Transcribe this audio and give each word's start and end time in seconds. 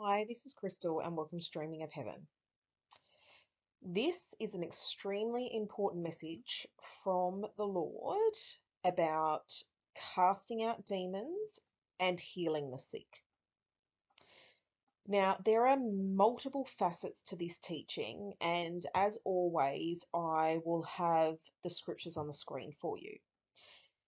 Hi, 0.00 0.26
this 0.28 0.46
is 0.46 0.54
Crystal, 0.54 1.00
and 1.00 1.16
welcome 1.16 1.40
to 1.40 1.50
Dreaming 1.50 1.82
of 1.82 1.90
Heaven. 1.90 2.28
This 3.82 4.32
is 4.38 4.54
an 4.54 4.62
extremely 4.62 5.52
important 5.52 6.04
message 6.04 6.68
from 7.02 7.44
the 7.56 7.66
Lord 7.66 8.34
about 8.84 9.52
casting 10.14 10.62
out 10.62 10.86
demons 10.86 11.58
and 11.98 12.20
healing 12.20 12.70
the 12.70 12.78
sick. 12.78 13.08
Now, 15.08 15.36
there 15.44 15.66
are 15.66 15.76
multiple 15.76 16.68
facets 16.78 17.22
to 17.22 17.36
this 17.36 17.58
teaching, 17.58 18.34
and 18.40 18.86
as 18.94 19.18
always, 19.24 20.04
I 20.14 20.60
will 20.64 20.84
have 20.84 21.38
the 21.64 21.70
scriptures 21.70 22.16
on 22.16 22.28
the 22.28 22.34
screen 22.34 22.70
for 22.70 22.96
you. 22.98 23.18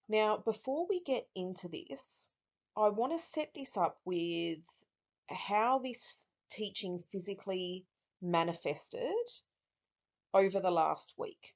Now, 0.09 0.37
before 0.37 0.87
we 0.89 1.01
get 1.01 1.27
into 1.35 1.67
this, 1.67 2.31
I 2.77 2.91
want 2.91 3.13
to 3.13 3.19
set 3.19 3.53
this 3.55 3.77
up 3.77 3.99
with 4.05 4.61
how 5.31 5.79
this 5.79 6.27
teaching 6.51 6.99
physically 7.11 7.87
manifested 8.21 9.15
over 10.35 10.61
the 10.61 10.71
last 10.71 11.15
week. 11.17 11.55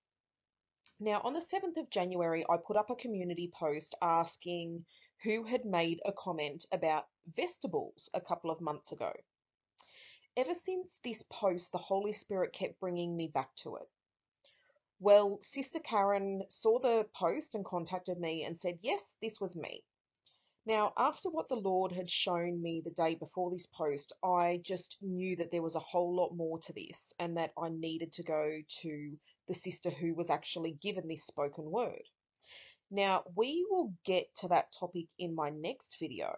Now, 1.01 1.21
on 1.25 1.33
the 1.33 1.41
7th 1.41 1.77
of 1.77 1.91
January, 1.91 2.45
I 2.49 2.57
put 2.57 2.77
up 2.77 2.91
a 2.91 2.97
community 2.97 3.51
post 3.53 3.95
asking 4.01 4.85
who 5.23 5.45
had 5.45 5.65
made 5.65 6.01
a 6.05 6.13
comment 6.13 6.67
about 6.73 7.07
vestibles 7.27 8.11
a 8.15 8.21
couple 8.21 8.51
of 8.51 8.61
months 8.61 8.93
ago. 8.93 9.13
Ever 10.37 10.55
since 10.55 11.01
this 11.05 11.23
post, 11.23 11.73
the 11.73 11.79
Holy 11.79 12.13
Spirit 12.13 12.53
kept 12.53 12.81
bringing 12.81 13.17
me 13.17 13.29
back 13.29 13.55
to 13.57 13.77
it. 13.77 13.89
Well, 15.01 15.39
Sister 15.41 15.81
Karen 15.81 16.45
saw 16.49 16.79
the 16.79 17.09
post 17.15 17.55
and 17.55 17.65
contacted 17.65 18.19
me 18.19 18.45
and 18.45 18.59
said, 18.59 18.79
yes, 18.81 19.17
this 19.21 19.41
was 19.41 19.57
me. 19.57 19.83
Now, 20.67 20.95
after 20.97 21.29
what 21.29 21.51
the 21.51 21.57
Lord 21.57 21.93
had 21.93 22.09
shown 22.09 22.63
me 22.63 22.81
the 22.81 22.91
day 22.91 23.17
before 23.17 23.51
this 23.51 23.67
post, 23.67 24.13
I 24.23 24.61
just 24.63 24.97
knew 25.03 25.37
that 25.37 25.51
there 25.51 25.61
was 25.61 25.77
a 25.77 25.81
whole 25.81 26.17
lot 26.17 26.35
more 26.35 26.59
to 26.61 26.73
this 26.73 27.13
and 27.19 27.37
that 27.37 27.53
I 27.59 27.69
needed 27.69 28.15
to 28.15 28.23
go 28.23 28.63
to 28.81 29.19
the 29.47 29.53
sister 29.53 29.91
who 29.91 30.15
was 30.15 30.31
actually 30.31 30.73
given 30.73 31.07
this 31.07 31.27
spoken 31.27 31.71
word. 31.71 32.09
Now, 32.91 33.25
we 33.37 33.67
will 33.69 33.93
get 34.07 34.35
to 34.37 34.49
that 34.49 34.73
topic 34.73 35.09
in 35.19 35.35
my 35.35 35.51
next 35.51 35.99
video, 36.01 36.35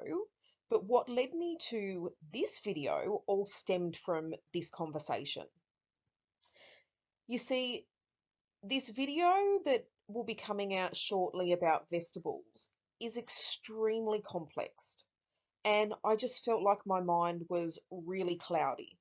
but 0.70 0.82
what 0.82 1.08
led 1.08 1.32
me 1.32 1.56
to 1.70 2.12
this 2.32 2.58
video 2.58 3.22
all 3.28 3.46
stemmed 3.46 3.96
from 3.96 4.34
this 4.52 4.70
conversation. 4.70 5.46
You 7.28 7.38
see, 7.38 7.86
this 8.64 8.88
video 8.88 9.60
that 9.66 9.86
will 10.08 10.24
be 10.24 10.34
coming 10.34 10.74
out 10.74 10.96
shortly 10.96 11.52
about 11.52 11.90
vestibles 11.90 12.70
is 13.00 13.16
extremely 13.16 14.20
complex, 14.22 15.04
and 15.64 15.94
I 16.04 16.16
just 16.16 16.44
felt 16.44 16.62
like 16.62 16.86
my 16.86 17.00
mind 17.00 17.46
was 17.48 17.78
really 17.90 18.36
cloudy. 18.36 18.98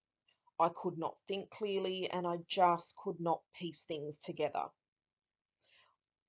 I 0.59 0.69
could 0.69 0.97
not 0.97 1.17
think 1.27 1.49
clearly, 1.49 2.09
and 2.09 2.25
I 2.25 2.37
just 2.47 2.95
could 2.97 3.19
not 3.19 3.41
piece 3.55 3.83
things 3.83 4.19
together. 4.19 4.65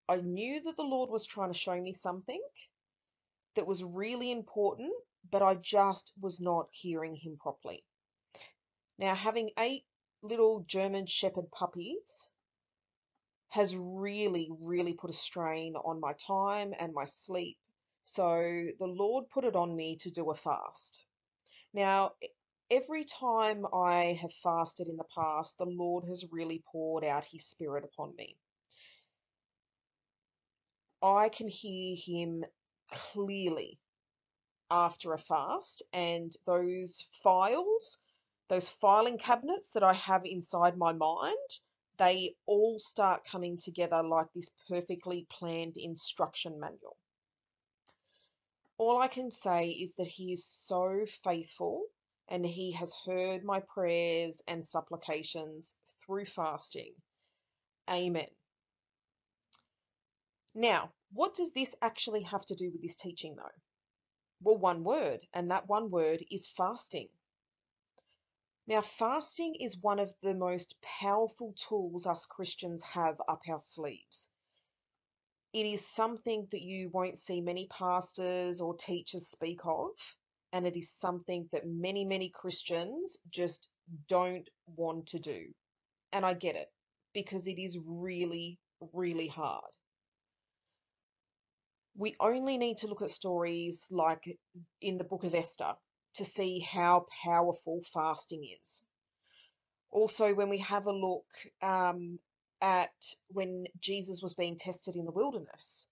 I 0.09 0.17
knew 0.17 0.61
that 0.63 0.77
the 0.77 0.83
Lord 0.83 1.11
was 1.11 1.27
trying 1.27 1.53
to 1.53 1.59
show 1.59 1.81
me 1.81 1.93
something 1.93 2.43
that 3.55 3.67
was 3.67 3.83
really 3.83 4.31
important 4.31 4.93
but 5.31 5.43
I 5.43 5.55
just 5.57 6.13
was 6.21 6.41
not 6.41 6.69
hearing 6.71 7.17
him 7.17 7.37
properly. 7.37 7.85
Now, 8.99 9.15
having 9.15 9.51
eight 9.59 9.85
little 10.23 10.61
German 10.61 11.07
Shepherd 11.07 11.51
puppies 11.51 12.31
has 13.49 13.77
really, 13.77 14.51
really 14.61 14.95
put 14.95 15.11
a 15.11 15.15
strain 15.15 15.75
on 15.77 16.01
my 16.01 16.13
time 16.27 16.75
and 16.79 16.93
my 16.93 17.05
sleep. 17.05 17.57
So 18.05 18.67
the 18.79 18.87
Lord 18.87 19.25
put 19.31 19.45
it 19.45 19.57
on 19.57 19.75
me 19.75 19.97
to 20.01 20.11
do 20.11 20.31
a 20.31 20.35
fast. 20.35 21.07
Now, 21.73 22.13
every 22.71 23.05
time 23.05 23.67
I 23.73 24.19
have 24.21 24.33
fasted 24.33 24.89
in 24.89 24.97
the 24.97 25.05
past, 25.15 25.59
the 25.59 25.67
Lord 25.67 26.05
has 26.09 26.25
really 26.31 26.63
poured 26.71 27.05
out 27.05 27.25
his 27.25 27.47
spirit 27.47 27.85
upon 27.85 28.15
me. 28.17 28.37
I 31.03 31.29
can 31.29 31.49
hear 31.49 31.97
him 31.97 32.45
clearly 32.91 33.79
after 34.71 35.13
a 35.13 35.19
fast 35.19 35.83
and 35.93 36.33
those 36.47 37.07
files, 37.23 37.99
those 38.49 38.69
filing 38.69 39.19
cabinets 39.19 39.73
that 39.73 39.83
I 39.83 39.93
have 39.95 40.25
inside 40.25 40.77
my 40.77 40.93
mind, 40.93 41.37
they 41.99 42.35
all 42.47 42.79
start 42.79 43.25
coming 43.25 43.59
together 43.59 44.03
like 44.03 44.33
this 44.35 44.51
perfectly 44.69 45.27
planned 45.31 45.77
instruction 45.77 46.59
manual. 46.61 46.97
All 48.79 49.01
I 49.01 49.09
can 49.09 49.31
say 49.31 49.71
is 49.71 49.95
that 49.95 50.07
he 50.07 50.33
is 50.33 50.45
so 50.45 51.07
faithful 51.25 51.87
and 52.29 52.45
he 52.45 52.73
has 52.73 52.95
heard 53.07 53.45
my 53.45 53.61
prayers 53.61 54.43
and 54.47 54.67
supplications 54.67 55.77
through 56.05 56.27
fasting. 56.27 56.93
Amen. 57.89 58.29
Now, 60.55 60.91
what 61.13 61.35
does 61.35 61.53
this 61.53 61.75
actually 61.83 62.23
have 62.23 62.45
to 62.47 62.55
do 62.55 62.71
with 62.71 62.83
this 62.83 62.97
teaching 62.97 63.37
though? 63.37 63.45
Well, 64.43 64.59
one 64.59 64.85
word, 64.85 65.21
and 65.33 65.51
that 65.51 65.69
one 65.69 65.91
word 65.91 66.25
is 66.31 66.47
fasting. 66.47 67.09
Now, 68.67 68.83
fasting 68.83 69.55
is 69.55 69.79
one 69.79 70.01
of 70.01 70.13
the 70.21 70.35
most 70.35 70.75
powerful 70.83 71.55
tools 71.69 72.07
us 72.07 72.27
Christians 72.27 72.83
have 72.83 73.21
up 73.29 73.43
our 73.49 73.61
sleeves. 73.61 74.29
It 75.53 75.67
is 75.67 75.87
something 75.87 76.49
that 76.51 76.63
you 76.63 76.91
won't 76.91 77.19
see 77.19 77.41
many 77.41 77.69
pastors 77.69 78.61
or 78.61 78.77
teachers 78.77 79.29
speak 79.29 79.61
of, 79.65 79.91
and 80.53 80.67
it 80.67 80.77
is 80.77 80.93
something 80.93 81.49
that 81.53 81.67
many, 81.67 82.05
many 82.05 82.31
Christians 82.31 83.17
just 83.31 83.69
don't 84.09 84.49
want 84.67 85.09
to 85.09 85.21
do. 85.21 85.55
And 86.13 86.27
I 86.27 86.35
get 86.35 86.57
it, 86.57 86.69
because 87.15 87.47
it 87.47 87.59
is 87.59 87.79
really, 87.87 88.59
really 88.93 89.29
hard 89.29 89.71
we 91.97 92.15
only 92.21 92.59
need 92.59 92.79
to 92.79 92.89
look 92.89 93.03
at 93.03 93.11
stories 93.11 93.89
like 93.91 94.23
in 94.81 94.99
the 94.99 95.05
book 95.05 95.25
of 95.25 95.35
Esther 95.35 95.75
to 96.17 96.25
see 96.25 96.61
how 96.61 97.07
powerful 97.25 97.83
fasting 97.93 98.45
is. 98.61 98.85
Also, 99.91 100.35
when 100.35 100.49
we 100.49 100.59
have 100.59 100.87
a 100.87 100.93
look 100.93 101.27
um, 101.63 102.19
at 102.61 102.91
when 103.29 103.65
Jesus 103.81 104.23
was 104.23 104.35
being 104.35 104.57
tested 104.57 104.97
in 104.97 105.05
the 105.05 105.13
wilderness 105.13 105.87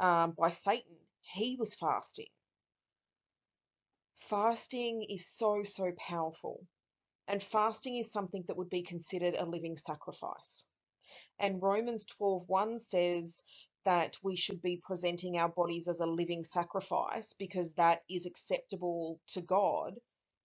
um, 0.00 0.34
by 0.38 0.50
Satan, 0.50 0.96
he 1.22 1.56
was 1.58 1.74
fasting. 1.74 2.28
Fasting 4.28 5.04
is 5.08 5.26
so, 5.28 5.62
so 5.64 5.92
powerful. 6.08 6.66
And 7.28 7.42
fasting 7.42 7.96
is 7.96 8.12
something 8.12 8.44
that 8.48 8.56
would 8.56 8.70
be 8.70 8.82
considered 8.82 9.36
a 9.36 9.44
living 9.46 9.76
sacrifice. 9.76 10.66
And 11.38 11.62
Romans 11.62 12.04
12:1 12.20 12.80
says, 12.80 13.42
that 13.84 14.16
we 14.22 14.36
should 14.36 14.62
be 14.62 14.80
presenting 14.82 15.38
our 15.38 15.48
bodies 15.50 15.88
as 15.88 16.00
a 16.00 16.06
living 16.06 16.44
sacrifice 16.44 17.34
because 17.38 17.74
that 17.74 18.02
is 18.10 18.26
acceptable 18.26 19.20
to 19.28 19.42
God, 19.42 19.94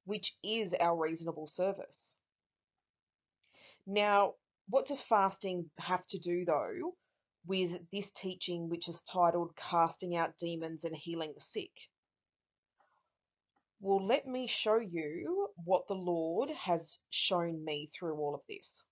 which 0.06 0.36
is 0.44 0.74
our 0.76 0.98
reasonable 0.98 1.48
service. 1.48 2.18
Now, 3.88 4.36
what 4.70 4.88
does 4.88 5.02
fasting 5.02 5.72
have 5.80 6.06
to 6.08 6.20
do 6.20 6.46
though 6.46 6.96
with 7.48 7.82
this 7.92 8.12
teaching, 8.12 8.70
which 8.70 8.90
is 8.90 9.04
titled 9.04 9.56
Casting 9.58 10.16
Out 10.18 10.38
Demons 10.40 10.86
and 10.86 10.96
Healing 10.96 11.34
the 11.36 11.42
Sick? 11.42 11.72
Well, 13.82 14.06
let 14.06 14.28
me 14.28 14.48
show 14.48 14.80
you 14.80 15.50
what 15.66 15.88
the 15.88 15.96
Lord 15.96 16.50
has 16.52 17.00
shown 17.12 17.64
me 17.66 17.88
through 17.88 18.18
all 18.18 18.36
of 18.36 18.44
this. 18.50 18.86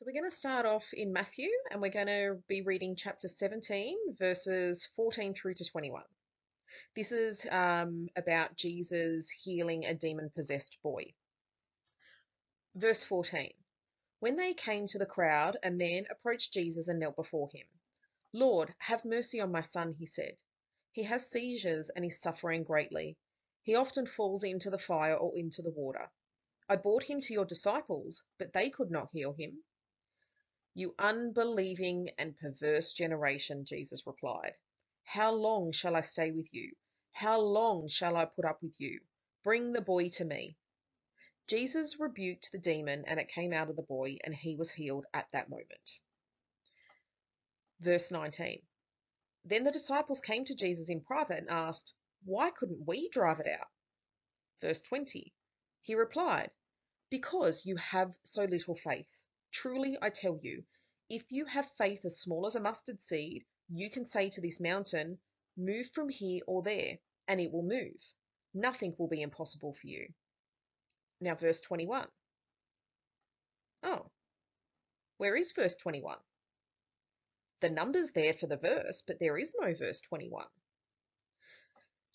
So 0.00 0.06
we're 0.06 0.18
going 0.18 0.30
to 0.30 0.34
start 0.34 0.64
off 0.64 0.94
in 0.94 1.12
Matthew 1.12 1.50
and 1.70 1.82
we're 1.82 1.90
going 1.90 2.06
to 2.06 2.38
be 2.48 2.62
reading 2.62 2.96
chapter 2.96 3.28
17, 3.28 4.16
verses 4.18 4.88
14 4.96 5.34
through 5.34 5.52
to 5.52 5.64
21. 5.66 6.02
This 6.96 7.12
is 7.12 7.46
um, 7.50 8.08
about 8.16 8.56
Jesus 8.56 9.28
healing 9.28 9.84
a 9.84 9.92
demon 9.92 10.30
possessed 10.34 10.78
boy. 10.82 11.12
Verse 12.74 13.02
14 13.02 13.50
When 14.20 14.36
they 14.36 14.54
came 14.54 14.86
to 14.86 14.96
the 14.96 15.04
crowd, 15.04 15.58
a 15.62 15.70
man 15.70 16.06
approached 16.08 16.54
Jesus 16.54 16.88
and 16.88 16.98
knelt 16.98 17.16
before 17.16 17.50
him. 17.52 17.66
Lord, 18.32 18.72
have 18.78 19.04
mercy 19.04 19.38
on 19.38 19.52
my 19.52 19.60
son, 19.60 19.92
he 19.98 20.06
said. 20.06 20.36
He 20.92 21.02
has 21.02 21.30
seizures 21.30 21.90
and 21.90 22.06
is 22.06 22.22
suffering 22.22 22.64
greatly. 22.64 23.18
He 23.64 23.74
often 23.74 24.06
falls 24.06 24.44
into 24.44 24.70
the 24.70 24.78
fire 24.78 25.16
or 25.16 25.36
into 25.36 25.60
the 25.60 25.72
water. 25.72 26.10
I 26.70 26.76
brought 26.76 27.02
him 27.02 27.20
to 27.20 27.34
your 27.34 27.44
disciples, 27.44 28.24
but 28.38 28.54
they 28.54 28.70
could 28.70 28.90
not 28.90 29.10
heal 29.12 29.34
him. 29.34 29.62
You 30.74 30.94
unbelieving 30.98 32.10
and 32.16 32.38
perverse 32.38 32.92
generation, 32.92 33.64
Jesus 33.64 34.06
replied. 34.06 34.54
How 35.02 35.32
long 35.32 35.72
shall 35.72 35.96
I 35.96 36.02
stay 36.02 36.30
with 36.30 36.54
you? 36.54 36.76
How 37.10 37.40
long 37.40 37.88
shall 37.88 38.16
I 38.16 38.24
put 38.24 38.44
up 38.44 38.62
with 38.62 38.80
you? 38.80 39.00
Bring 39.42 39.72
the 39.72 39.80
boy 39.80 40.10
to 40.10 40.24
me. 40.24 40.56
Jesus 41.48 41.98
rebuked 41.98 42.52
the 42.52 42.58
demon, 42.60 43.04
and 43.06 43.18
it 43.18 43.26
came 43.26 43.52
out 43.52 43.68
of 43.68 43.74
the 43.74 43.82
boy, 43.82 44.18
and 44.22 44.32
he 44.32 44.54
was 44.54 44.70
healed 44.70 45.06
at 45.12 45.28
that 45.32 45.50
moment. 45.50 46.00
Verse 47.80 48.12
19 48.12 48.62
Then 49.44 49.64
the 49.64 49.72
disciples 49.72 50.20
came 50.20 50.44
to 50.44 50.54
Jesus 50.54 50.88
in 50.88 51.00
private 51.00 51.38
and 51.38 51.50
asked, 51.50 51.94
Why 52.22 52.50
couldn't 52.50 52.86
we 52.86 53.08
drive 53.08 53.40
it 53.40 53.48
out? 53.48 53.68
Verse 54.60 54.80
20. 54.82 55.34
He 55.82 55.94
replied, 55.96 56.52
Because 57.10 57.66
you 57.66 57.74
have 57.76 58.16
so 58.22 58.44
little 58.44 58.76
faith. 58.76 59.26
Truly 59.50 59.98
I 60.00 60.10
tell 60.10 60.38
you, 60.42 60.64
if 61.08 61.32
you 61.32 61.44
have 61.46 61.70
faith 61.72 62.04
as 62.04 62.20
small 62.20 62.46
as 62.46 62.54
a 62.54 62.60
mustard 62.60 63.02
seed, 63.02 63.44
you 63.68 63.90
can 63.90 64.06
say 64.06 64.30
to 64.30 64.40
this 64.40 64.60
mountain, 64.60 65.18
Move 65.56 65.90
from 65.90 66.08
here 66.08 66.42
or 66.46 66.62
there, 66.62 66.98
and 67.26 67.40
it 67.40 67.52
will 67.52 67.62
move. 67.62 68.00
Nothing 68.54 68.94
will 68.98 69.08
be 69.08 69.22
impossible 69.22 69.74
for 69.74 69.86
you. 69.86 70.12
Now, 71.20 71.34
verse 71.34 71.60
21. 71.60 72.08
Oh, 73.82 74.10
where 75.18 75.36
is 75.36 75.52
verse 75.52 75.74
21? 75.74 76.18
The 77.60 77.70
number's 77.70 78.12
there 78.12 78.32
for 78.32 78.46
the 78.46 78.56
verse, 78.56 79.02
but 79.02 79.18
there 79.18 79.36
is 79.36 79.54
no 79.58 79.74
verse 79.74 80.00
21. 80.00 80.46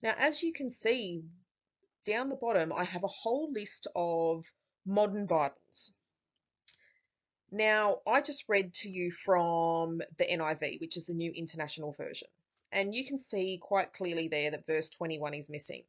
Now, 0.02 0.16
as 0.18 0.42
you 0.42 0.54
can 0.54 0.72
see, 0.72 1.24
down 2.06 2.30
the 2.30 2.36
bottom, 2.36 2.74
I 2.74 2.84
have 2.84 3.04
a 3.04 3.08
whole 3.08 3.52
list 3.52 3.88
of 3.96 4.46
modern 4.86 5.26
Bibles. 5.26 5.94
Now, 7.57 8.02
I 8.06 8.19
just 8.19 8.50
read 8.50 8.74
to 8.81 8.90
you 8.90 9.12
from 9.12 10.02
the 10.18 10.25
NIV, 10.25 10.81
which 10.81 10.98
is 10.98 11.06
the 11.06 11.13
New 11.13 11.31
International 11.31 11.94
Version, 11.94 12.28
and 12.69 12.94
you 12.94 13.06
can 13.06 13.18
see 13.18 13.57
quite 13.60 13.94
clearly 13.94 14.28
there 14.28 14.52
that 14.52 14.68
verse 14.68 14.90
21 14.90 15.34
is 15.36 15.50
missing. 15.50 15.86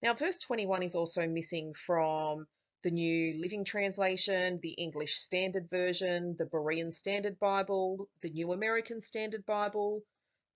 Now, 0.00 0.14
verse 0.14 0.38
21 0.38 0.84
is 0.84 0.94
also 0.94 1.26
missing 1.26 1.74
from 1.74 2.46
the 2.84 2.92
New 2.92 3.34
Living 3.40 3.64
Translation, 3.64 4.60
the 4.62 4.74
English 4.74 5.18
Standard 5.18 5.68
Version, 5.68 6.36
the 6.36 6.46
Berean 6.46 6.92
Standard 6.92 7.36
Bible, 7.40 8.08
the 8.20 8.30
New 8.30 8.52
American 8.52 9.00
Standard 9.00 9.44
Bible, 9.44 10.04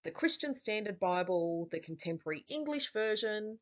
the 0.05 0.13
Christian 0.13 0.55
Standard 0.55 1.01
Bible, 1.01 1.67
the 1.73 1.81
Contemporary 1.81 2.45
English 2.49 2.93
Version, 2.93 3.59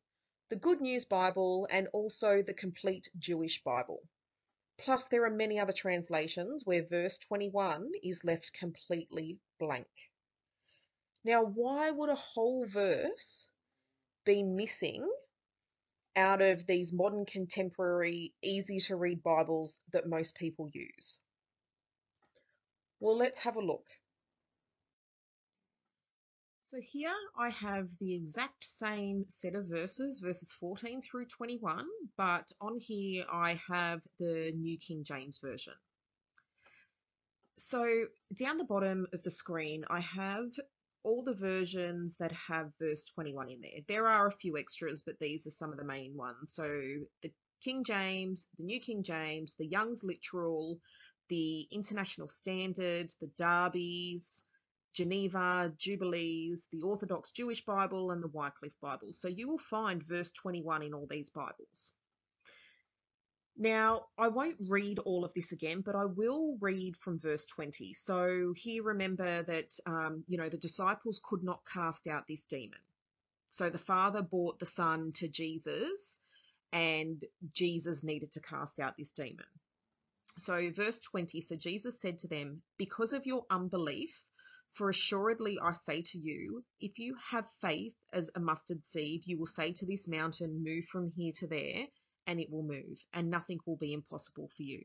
the 0.49 0.55
Good 0.55 0.81
News 0.81 1.05
Bible, 1.05 1.67
and 1.71 1.87
also 1.93 2.43
the 2.43 2.53
Complete 2.53 3.09
Jewish 3.17 3.63
Bible. 3.63 4.03
Plus, 4.77 5.07
there 5.07 5.25
are 5.25 5.29
many 5.29 5.59
other 5.59 5.73
translations 5.73 6.65
where 6.65 6.83
verse 6.83 7.17
21 7.17 7.91
is 8.03 8.23
left 8.23 8.53
completely 8.53 9.39
blank. 9.59 9.87
Now, 11.23 11.43
why 11.43 11.89
would 11.91 12.09
a 12.09 12.15
whole 12.15 12.65
verse 12.65 13.47
be 14.25 14.43
missing 14.43 15.09
out 16.15 16.41
of 16.41 16.65
these 16.65 16.93
modern, 16.93 17.25
contemporary, 17.25 18.33
easy 18.41 18.79
to 18.79 18.95
read 18.95 19.23
Bibles 19.23 19.81
that 19.91 20.07
most 20.07 20.35
people 20.35 20.69
use? 20.71 21.19
Well, 22.99 23.17
let's 23.17 23.39
have 23.39 23.55
a 23.55 23.61
look. 23.61 23.87
So 26.65 26.77
here 26.81 27.13
I 27.37 27.49
have 27.49 27.91
the 27.99 28.15
exact 28.15 28.65
same 28.65 29.25
set 29.27 29.53
of 29.53 29.67
verses, 29.67 30.19
verses 30.19 30.51
14 30.53 30.99
through 31.03 31.27
21, 31.27 31.85
but 32.17 32.51
on 32.59 32.75
here 32.75 33.23
I 33.31 33.61
have 33.67 34.01
the 34.17 34.51
New 34.55 34.75
King 34.79 35.03
James 35.03 35.37
Version. 35.37 35.75
So 37.59 38.05
down 38.33 38.57
the 38.57 38.63
bottom 38.63 39.05
of 39.13 39.21
the 39.21 39.29
screen, 39.29 39.85
I 39.91 39.99
have 39.99 40.47
all 41.03 41.23
the 41.23 41.35
versions 41.35 42.17
that 42.17 42.31
have 42.31 42.71
verse 42.81 43.05
21 43.13 43.51
in 43.51 43.61
there. 43.61 43.81
There 43.87 44.07
are 44.07 44.25
a 44.25 44.31
few 44.31 44.57
extras, 44.57 45.03
but 45.03 45.19
these 45.19 45.45
are 45.45 45.51
some 45.51 45.71
of 45.71 45.77
the 45.77 45.85
main 45.85 46.17
ones. 46.17 46.51
So 46.51 46.63
the 47.21 47.31
King 47.61 47.83
James, 47.83 48.47
the 48.57 48.63
New 48.65 48.79
King 48.79 49.03
James, 49.03 49.53
the 49.53 49.67
Young's 49.67 50.03
Literal, 50.03 50.79
the 51.29 51.67
International 51.71 52.27
Standard, 52.27 53.13
the 53.21 53.29
Darby's, 53.37 54.43
Geneva, 54.95 55.73
Jubilees, 55.77 56.67
the 56.71 56.81
Orthodox 56.81 57.31
Jewish 57.31 57.63
Bible, 57.65 58.11
and 58.11 58.23
the 58.23 58.29
Wycliffe 58.29 58.79
Bible. 58.81 59.09
So 59.11 59.27
you 59.27 59.49
will 59.49 59.57
find 59.57 60.01
verse 60.01 60.31
21 60.31 60.83
in 60.83 60.93
all 60.93 61.07
these 61.09 61.29
Bibles. 61.29 61.93
Now, 63.57 64.07
I 64.17 64.29
won't 64.29 64.57
read 64.69 64.99
all 64.99 65.23
of 65.23 65.33
this 65.33 65.51
again, 65.51 65.81
but 65.81 65.95
I 65.95 66.05
will 66.05 66.57
read 66.59 66.97
from 66.97 67.19
verse 67.19 67.45
20. 67.45 67.93
So 67.93 68.53
here 68.55 68.83
remember 68.83 69.43
that, 69.43 69.79
um, 69.85 70.23
you 70.27 70.37
know, 70.37 70.49
the 70.49 70.57
disciples 70.57 71.21
could 71.23 71.43
not 71.43 71.61
cast 71.71 72.07
out 72.07 72.27
this 72.27 72.45
demon. 72.45 72.79
So 73.49 73.69
the 73.69 73.77
Father 73.77 74.21
brought 74.21 74.59
the 74.59 74.65
Son 74.65 75.11
to 75.15 75.27
Jesus, 75.29 76.21
and 76.73 77.23
Jesus 77.53 78.03
needed 78.03 78.33
to 78.33 78.41
cast 78.41 78.79
out 78.79 78.97
this 78.97 79.13
demon. 79.13 79.45
So, 80.37 80.69
verse 80.71 80.99
20 80.99 81.39
So 81.39 81.55
Jesus 81.55 82.01
said 82.01 82.19
to 82.19 82.27
them, 82.27 82.61
Because 82.77 83.13
of 83.13 83.25
your 83.25 83.45
unbelief, 83.49 84.21
for 84.75 84.89
assuredly 84.89 85.57
I 85.57 85.71
say 85.71 86.01
to 86.01 86.17
you, 86.17 86.65
if 86.81 86.99
you 86.99 87.15
have 87.31 87.49
faith 87.61 87.95
as 88.11 88.29
a 88.35 88.41
mustard 88.41 88.85
seed, 88.85 89.25
you 89.25 89.39
will 89.39 89.47
say 89.47 89.71
to 89.71 89.85
this 89.85 90.05
mountain, 90.05 90.63
Move 90.65 90.83
from 90.85 91.09
here 91.11 91.31
to 91.37 91.47
there, 91.47 91.87
and 92.27 92.41
it 92.41 92.51
will 92.51 92.63
move, 92.63 92.99
and 93.13 93.29
nothing 93.29 93.59
will 93.65 93.77
be 93.77 93.93
impossible 93.93 94.49
for 94.49 94.63
you. 94.63 94.83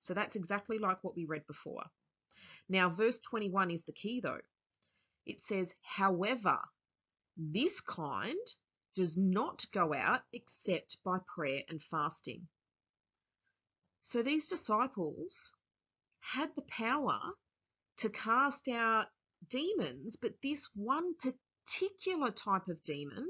So 0.00 0.14
that's 0.14 0.36
exactly 0.36 0.78
like 0.78 1.04
what 1.04 1.14
we 1.16 1.26
read 1.26 1.46
before. 1.46 1.84
Now, 2.70 2.88
verse 2.88 3.18
21 3.18 3.70
is 3.70 3.84
the 3.84 3.92
key 3.92 4.20
though. 4.20 4.40
It 5.26 5.42
says, 5.42 5.74
However, 5.82 6.58
this 7.36 7.82
kind 7.82 8.46
does 8.94 9.18
not 9.18 9.66
go 9.70 9.92
out 9.92 10.22
except 10.32 10.96
by 11.04 11.18
prayer 11.26 11.62
and 11.68 11.82
fasting. 11.82 12.48
So 14.00 14.22
these 14.22 14.48
disciples 14.48 15.52
had 16.20 16.54
the 16.56 16.62
power 16.62 17.20
to 17.98 18.08
cast 18.08 18.68
out 18.68 19.08
demons, 19.48 20.16
but 20.16 20.40
this 20.42 20.68
one 20.74 21.14
particular 21.16 22.30
type 22.30 22.68
of 22.68 22.82
demon 22.82 23.28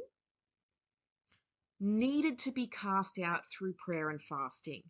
needed 1.81 2.39
to 2.41 2.53
be 2.53 2.67
cast 2.67 3.19
out 3.19 3.43
through 3.47 3.75
prayer 3.75 4.09
and 4.09 4.23
fasting. 4.23 4.83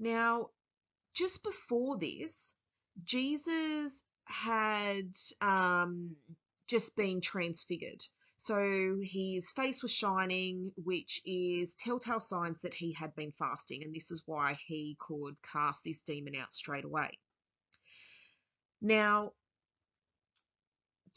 Now, 0.00 0.50
just 1.14 1.44
before 1.44 1.98
this, 1.98 2.54
Jesus 3.04 4.04
had 4.24 5.12
um, 5.40 6.16
just 6.66 6.96
been 6.96 7.20
transfigured. 7.20 8.02
So 8.36 8.98
his 9.00 9.52
face 9.52 9.82
was 9.82 9.92
shining, 9.92 10.72
which 10.76 11.22
is 11.24 11.76
telltale 11.76 12.20
signs 12.20 12.62
that 12.62 12.74
he 12.74 12.92
had 12.92 13.14
been 13.14 13.32
fasting, 13.32 13.84
and 13.84 13.94
this 13.94 14.10
is 14.10 14.22
why 14.26 14.58
he 14.66 14.96
could 14.98 15.36
cast 15.52 15.84
this 15.84 16.02
demon 16.02 16.34
out 16.34 16.52
straight 16.52 16.84
away. 16.84 17.18
Now, 18.82 19.32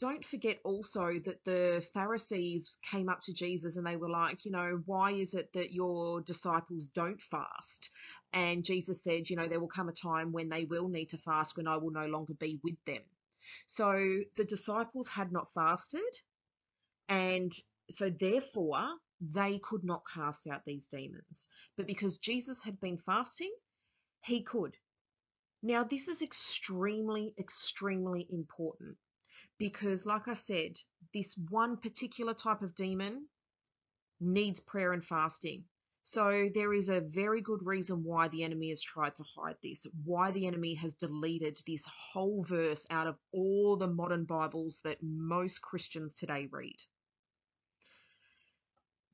don't 0.00 0.24
forget 0.24 0.58
also 0.64 1.18
that 1.24 1.44
the 1.44 1.86
Pharisees 1.92 2.78
came 2.82 3.08
up 3.08 3.20
to 3.22 3.32
Jesus 3.32 3.76
and 3.76 3.86
they 3.86 3.96
were 3.96 4.10
like, 4.10 4.44
you 4.44 4.52
know, 4.52 4.80
why 4.86 5.10
is 5.10 5.34
it 5.34 5.52
that 5.54 5.72
your 5.72 6.20
disciples 6.20 6.88
don't 6.88 7.20
fast? 7.20 7.90
And 8.32 8.64
Jesus 8.64 9.02
said, 9.02 9.28
you 9.28 9.36
know, 9.36 9.48
there 9.48 9.60
will 9.60 9.68
come 9.68 9.88
a 9.88 9.92
time 9.92 10.32
when 10.32 10.48
they 10.48 10.64
will 10.64 10.88
need 10.88 11.10
to 11.10 11.18
fast 11.18 11.56
when 11.56 11.66
I 11.66 11.78
will 11.78 11.90
no 11.90 12.06
longer 12.06 12.34
be 12.34 12.60
with 12.62 12.76
them. 12.86 13.02
So 13.66 14.20
the 14.36 14.44
disciples 14.44 15.08
had 15.08 15.32
not 15.32 15.52
fasted, 15.52 16.00
and 17.08 17.52
so 17.90 18.10
therefore 18.10 18.84
they 19.20 19.58
could 19.58 19.84
not 19.84 20.02
cast 20.12 20.46
out 20.46 20.64
these 20.64 20.86
demons. 20.86 21.48
But 21.76 21.86
because 21.86 22.18
Jesus 22.18 22.62
had 22.62 22.80
been 22.80 22.98
fasting, 22.98 23.52
he 24.24 24.42
could. 24.42 24.76
Now, 25.62 25.82
this 25.82 26.08
is 26.08 26.22
extremely, 26.22 27.34
extremely 27.38 28.26
important 28.30 28.96
because, 29.58 30.06
like 30.06 30.28
I 30.28 30.34
said, 30.34 30.78
this 31.12 31.38
one 31.50 31.76
particular 31.76 32.34
type 32.34 32.62
of 32.62 32.74
demon 32.74 33.26
needs 34.20 34.60
prayer 34.60 34.92
and 34.92 35.04
fasting. 35.04 35.64
So 36.02 36.48
there 36.54 36.72
is 36.72 36.88
a 36.88 37.00
very 37.00 37.42
good 37.42 37.60
reason 37.66 38.02
why 38.02 38.28
the 38.28 38.44
enemy 38.44 38.70
has 38.70 38.82
tried 38.82 39.14
to 39.16 39.24
hide 39.36 39.56
this, 39.62 39.86
why 40.04 40.30
the 40.30 40.46
enemy 40.46 40.74
has 40.74 40.94
deleted 40.94 41.58
this 41.66 41.86
whole 41.86 42.44
verse 42.44 42.86
out 42.88 43.06
of 43.06 43.18
all 43.32 43.76
the 43.76 43.88
modern 43.88 44.24
Bibles 44.24 44.80
that 44.84 45.02
most 45.02 45.60
Christians 45.60 46.14
today 46.14 46.48
read. 46.50 46.76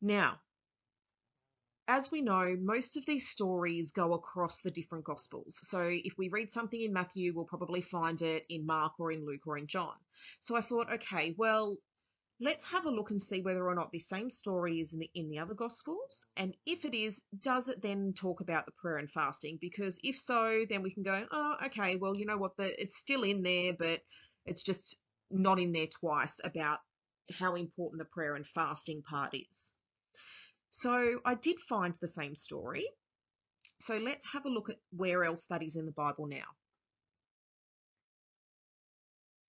Now, 0.01 0.39
as 1.87 2.11
we 2.11 2.23
know, 2.23 2.57
most 2.61 2.97
of 2.97 3.05
these 3.05 3.29
stories 3.29 3.93
go 3.93 4.15
across 4.15 4.63
the 4.63 4.71
different 4.71 5.05
Gospels. 5.05 5.61
So 5.63 5.81
if 5.83 6.15
we 6.17 6.29
read 6.29 6.51
something 6.51 6.81
in 6.81 6.93
Matthew, 6.93 7.33
we'll 7.35 7.45
probably 7.45 7.83
find 7.83 8.21
it 8.23 8.45
in 8.49 8.65
Mark 8.67 8.95
or 8.99 9.13
in 9.13 9.27
Luke 9.27 9.47
or 9.47 9.59
in 9.59 9.67
John. 9.67 9.95
So 10.41 10.57
I 10.57 10.61
thought, 10.61 10.93
okay, 10.95 11.35
well, 11.37 11.77
let's 12.41 12.65
have 12.73 12.87
a 12.87 12.91
look 12.91 13.11
and 13.11 13.21
see 13.21 13.43
whether 13.43 13.67
or 13.67 13.75
not 13.75 13.93
this 13.93 14.09
same 14.09 14.31
story 14.31 14.81
is 14.81 14.93
in 14.95 15.01
the, 15.01 15.11
in 15.15 15.29
the 15.29 15.39
other 15.39 15.55
Gospels. 15.55 16.27
And 16.37 16.57
if 16.67 16.85
it 16.85 16.95
is, 16.95 17.23
does 17.41 17.69
it 17.69 17.83
then 17.83 18.15
talk 18.15 18.41
about 18.41 18.67
the 18.67 18.73
prayer 18.73 18.97
and 18.97 19.11
fasting? 19.11 19.59
Because 19.61 20.01
if 20.03 20.17
so, 20.17 20.65
then 20.69 20.83
we 20.83 20.93
can 20.93 21.03
go, 21.03 21.27
oh, 21.31 21.57
okay, 21.67 21.97
well, 21.97 22.17
you 22.17 22.27
know 22.27 22.39
what, 22.39 22.57
the, 22.57 22.81
it's 22.81 22.97
still 22.97 23.23
in 23.23 23.43
there, 23.43 23.73
but 23.79 24.01
it's 24.47 24.63
just 24.63 24.97
not 25.31 25.59
in 25.59 25.73
there 25.73 25.87
twice 25.87 26.41
about 26.43 26.79
how 27.33 27.55
important 27.55 27.99
the 27.99 28.07
prayer 28.07 28.35
and 28.35 28.47
fasting 28.47 29.03
part 29.03 29.35
is. 29.35 29.75
So 30.77 31.21
I 31.25 31.37
did 31.37 31.61
find 31.61 31.95
the 31.95 32.09
same 32.09 32.35
story. 32.35 32.85
So 33.81 33.97
let's 33.97 34.33
have 34.33 34.45
a 34.45 34.49
look 34.49 34.71
at 34.71 34.81
where 34.91 35.23
else 35.23 35.47
that 35.47 35.63
is 35.63 35.77
in 35.77 35.87
the 35.87 35.93
Bible 35.93 36.27
now. 36.27 36.49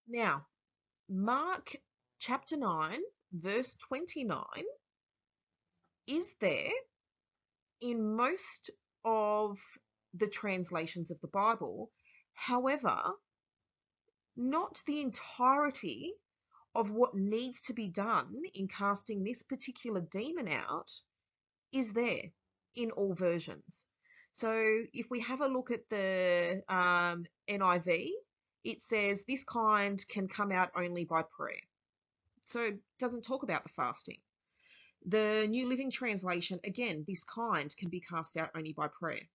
Now, 0.08 0.46
Mark 1.10 1.76
chapter 2.20 2.58
9, 2.58 3.00
verse 3.34 3.76
29 3.88 4.40
is 6.06 6.36
there 6.40 6.70
in 7.82 8.16
most 8.16 8.70
of 9.04 9.60
the 10.14 10.28
translations 10.28 11.10
of 11.10 11.20
the 11.22 11.28
Bible. 11.28 11.92
However, 12.36 13.02
not 14.38 14.80
the 14.86 15.02
entirety 15.02 16.14
of 16.76 16.92
what 16.92 17.16
needs 17.16 17.62
to 17.62 17.74
be 17.74 17.90
done 17.90 18.44
in 18.54 18.68
casting 18.68 19.24
this 19.24 19.42
particular 19.42 20.02
demon 20.02 20.48
out 20.48 20.92
is 21.76 21.92
there 21.92 22.32
in 22.76 22.92
all 22.92 23.14
versions. 23.14 23.86
So 24.32 24.50
if 24.94 25.10
we 25.10 25.20
have 25.22 25.42
a 25.42 25.48
look 25.48 25.72
at 25.72 25.88
the 25.90 26.64
um, 26.70 27.26
NIV, 27.50 28.10
it 28.64 28.82
says 28.82 29.24
this 29.24 29.44
kind 29.44 30.04
can 30.08 30.28
come 30.30 30.52
out 30.52 30.72
only 30.76 31.04
by 31.04 31.24
prayer. 31.24 31.62
So 32.46 32.62
it 32.62 32.80
doesn't 32.98 33.24
talk 33.24 33.44
about 33.44 33.64
the 33.64 33.70
fasting. 33.70 34.20
The 35.06 35.48
New 35.50 35.68
Living 35.68 35.92
Translation, 35.92 36.60
again, 36.64 37.04
this 37.08 37.26
kind 37.26 37.76
can 37.76 37.90
be 37.90 38.00
cast 38.00 38.38
out 38.38 38.52
only 38.56 38.74
by 38.74 38.88
prayer. 38.88 39.28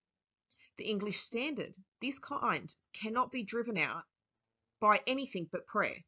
The 0.79 0.85
English 0.85 1.21
Standard, 1.21 1.75
this 2.01 2.19
kind 2.19 2.75
cannot 2.95 3.31
be 3.31 3.43
driven 3.43 3.77
out 3.77 4.05
by 4.81 5.01
anything 5.07 5.47
but 5.53 5.67
prayer. 5.67 6.05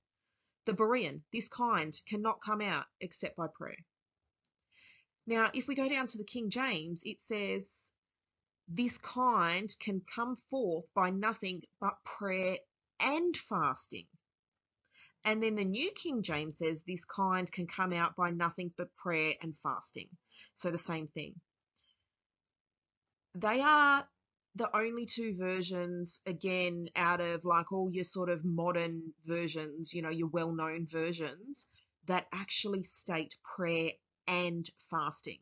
The 0.64 0.72
Berean, 0.72 1.22
this 1.30 1.48
kind 1.48 1.94
cannot 2.06 2.40
come 2.40 2.62
out 2.62 2.86
except 3.00 3.36
by 3.36 3.48
prayer. 3.54 3.84
Now, 5.26 5.50
if 5.54 5.68
we 5.68 5.74
go 5.74 5.88
down 5.88 6.08
to 6.08 6.18
the 6.18 6.24
King 6.24 6.50
James, 6.50 7.02
it 7.04 7.20
says, 7.20 7.92
this 8.68 8.98
kind 8.98 9.74
can 9.80 10.00
come 10.14 10.36
forth 10.36 10.86
by 10.94 11.10
nothing 11.10 11.62
but 11.80 11.94
prayer 12.04 12.56
and 13.00 13.36
fasting. 13.36 14.06
And 15.24 15.42
then 15.42 15.54
the 15.54 15.64
New 15.64 15.90
King 15.92 16.22
James 16.22 16.58
says 16.58 16.82
this 16.82 17.04
kind 17.04 17.50
can 17.50 17.66
come 17.66 17.92
out 17.92 18.16
by 18.16 18.30
nothing 18.30 18.72
but 18.76 18.94
prayer 18.96 19.34
and 19.40 19.56
fasting. 19.56 20.08
So 20.54 20.70
the 20.70 20.78
same 20.78 21.06
thing. 21.06 21.34
They 23.34 23.60
are 23.60 24.06
the 24.56 24.76
only 24.76 25.06
two 25.06 25.36
versions, 25.36 26.20
again, 26.26 26.88
out 26.96 27.20
of 27.20 27.44
like 27.44 27.72
all 27.72 27.90
your 27.90 28.04
sort 28.04 28.30
of 28.30 28.44
modern 28.44 29.12
versions, 29.24 29.94
you 29.94 30.02
know, 30.02 30.10
your 30.10 30.28
well 30.28 30.52
known 30.52 30.86
versions, 30.86 31.66
that 32.06 32.26
actually 32.32 32.82
state 32.82 33.34
prayer 33.56 33.92
and 34.26 34.68
fasting. 34.90 35.40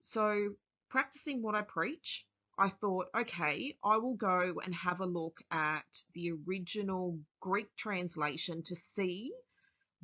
So, 0.00 0.56
practicing 0.88 1.42
what 1.42 1.54
I 1.54 1.62
preach, 1.62 2.26
I 2.58 2.68
thought, 2.68 3.06
okay, 3.14 3.76
I 3.82 3.96
will 3.98 4.14
go 4.14 4.60
and 4.62 4.74
have 4.74 5.00
a 5.00 5.06
look 5.06 5.40
at 5.50 6.04
the 6.14 6.32
original 6.46 7.18
Greek 7.40 7.74
translation 7.76 8.62
to 8.64 8.74
see 8.74 9.32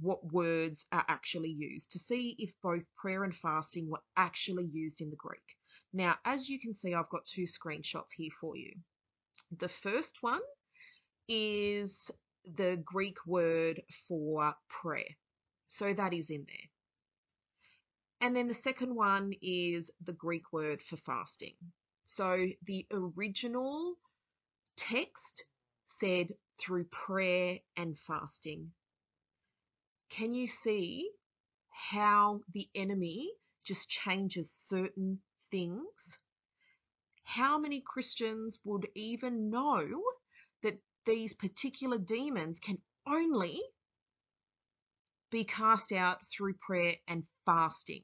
what 0.01 0.33
words 0.33 0.87
are 0.93 1.05
actually 1.09 1.51
used, 1.51 1.93
to 1.93 1.99
see 1.99 2.35
if 2.39 2.55
both 2.63 2.85
prayer 2.97 3.25
and 3.25 3.35
fasting 3.35 3.91
were 3.91 4.03
actually 4.17 4.65
used 4.65 5.01
in 5.01 5.11
the 5.11 5.17
Greek. 5.17 5.57
Now, 5.93 6.17
as 6.25 6.49
you 6.49 6.61
can 6.61 6.75
see, 6.75 6.95
I've 6.95 7.09
got 7.11 7.27
two 7.27 7.45
screenshots 7.45 8.13
here 8.15 8.31
for 8.41 8.57
you. 8.57 8.73
The 9.59 9.69
first 9.69 10.23
one 10.23 10.41
is 11.29 12.11
the 12.45 12.81
Greek 12.85 13.19
word 13.27 13.83
for 14.07 14.55
prayer. 14.69 15.17
So 15.67 15.93
that 15.93 16.15
is 16.15 16.31
in 16.31 16.47
there. 16.47 16.71
And 18.21 18.35
then 18.35 18.49
the 18.49 18.55
second 18.55 18.95
one 18.95 19.33
is 19.41 19.93
the 20.01 20.13
Greek 20.13 20.53
word 20.53 20.83
for 20.83 20.97
fasting. 20.97 21.55
So 22.05 22.47
the 22.65 22.87
original 22.91 23.97
text 24.77 25.45
said 25.87 26.35
through 26.59 26.85
prayer 26.85 27.59
and 27.77 27.97
fasting. 27.99 28.73
Can 30.11 30.35
you 30.35 30.49
see 30.49 31.11
how 31.71 32.41
the 32.53 32.69
enemy 32.75 33.31
just 33.65 33.89
changes 33.89 34.51
certain 34.51 35.21
things? 35.51 36.19
How 37.25 37.59
many 37.59 37.83
Christians 37.83 38.59
would 38.65 38.89
even 38.95 39.51
know 39.51 40.03
that 40.63 40.83
these 41.05 41.35
particular 41.35 41.99
demons 41.99 42.59
can 42.59 42.79
only 43.07 43.61
be 45.31 45.45
cast 45.45 45.93
out 45.93 46.25
through 46.27 46.55
prayer 46.55 46.95
and 47.07 47.25
fasting. 47.45 48.03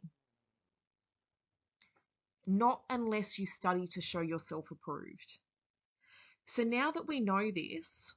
Not 2.46 2.82
unless 2.90 3.38
you 3.38 3.46
study 3.46 3.86
to 3.92 4.00
show 4.02 4.20
yourself 4.20 4.70
approved. 4.70 5.38
So 6.44 6.62
now 6.62 6.90
that 6.90 7.08
we 7.08 7.20
know 7.20 7.50
this, 7.50 8.14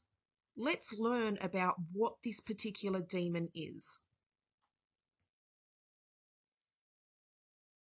let's 0.57 0.93
learn 0.93 1.37
about 1.41 1.75
what 1.93 2.15
this 2.23 2.41
particular 2.41 3.01
demon 3.01 3.49
is. 3.55 3.99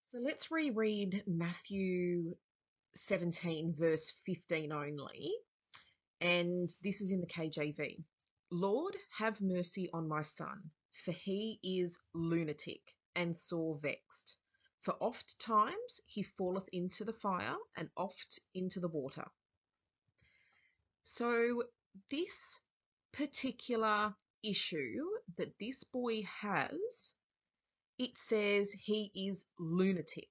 So 0.03 0.19
let's 0.19 0.51
reread 0.51 1.23
Matthew 1.27 2.35
17, 2.97 3.75
verse 3.79 4.13
15 4.27 4.73
only. 4.73 5.31
And 6.21 6.69
this 6.83 7.01
is 7.01 7.13
in 7.13 7.21
the 7.21 7.27
KJV. 7.27 8.03
Lord, 8.51 8.97
have 9.19 9.41
mercy 9.41 9.89
on 9.93 10.09
my 10.09 10.23
son 10.23 10.71
for 11.01 11.13
he 11.13 11.59
is 11.63 11.99
lunatic 12.15 12.83
and 13.15 13.37
sore 13.37 13.77
vexed. 13.79 14.37
For 14.81 14.95
oft 15.01 15.39
times 15.39 16.01
he 16.07 16.23
falleth 16.23 16.69
into 16.73 17.05
the 17.05 17.13
fire, 17.13 17.57
and 17.77 17.91
oft 17.97 18.41
into 18.55 18.81
the 18.81 18.89
water. 18.89 19.31
So, 21.03 21.65
this 22.09 22.61
particular 23.13 24.15
issue 24.43 25.05
that 25.37 25.59
this 25.59 25.85
boy 25.85 26.23
has, 26.23 27.15
it 27.99 28.17
says 28.17 28.73
he 28.73 29.11
is 29.15 29.45
lunatic. 29.59 30.31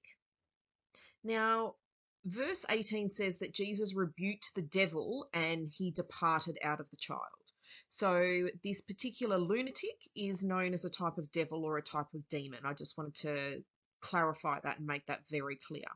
Now, 1.22 1.76
verse 2.24 2.64
18 2.68 3.10
says 3.10 3.38
that 3.38 3.52
Jesus 3.52 3.94
rebuked 3.94 4.54
the 4.54 4.62
devil 4.62 5.28
and 5.32 5.68
he 5.68 5.90
departed 5.90 6.58
out 6.62 6.80
of 6.80 6.90
the 6.90 6.96
child. 6.96 7.39
So 7.92 8.48
this 8.62 8.82
particular 8.82 9.36
lunatic 9.36 10.00
is 10.14 10.44
known 10.44 10.74
as 10.74 10.84
a 10.84 10.90
type 10.90 11.18
of 11.18 11.32
devil 11.32 11.64
or 11.64 11.76
a 11.76 11.82
type 11.82 12.14
of 12.14 12.28
demon. 12.28 12.60
I 12.64 12.72
just 12.72 12.96
wanted 12.96 13.16
to 13.16 13.64
clarify 14.00 14.60
that 14.60 14.78
and 14.78 14.86
make 14.86 15.06
that 15.06 15.28
very 15.28 15.56
clear. 15.56 15.88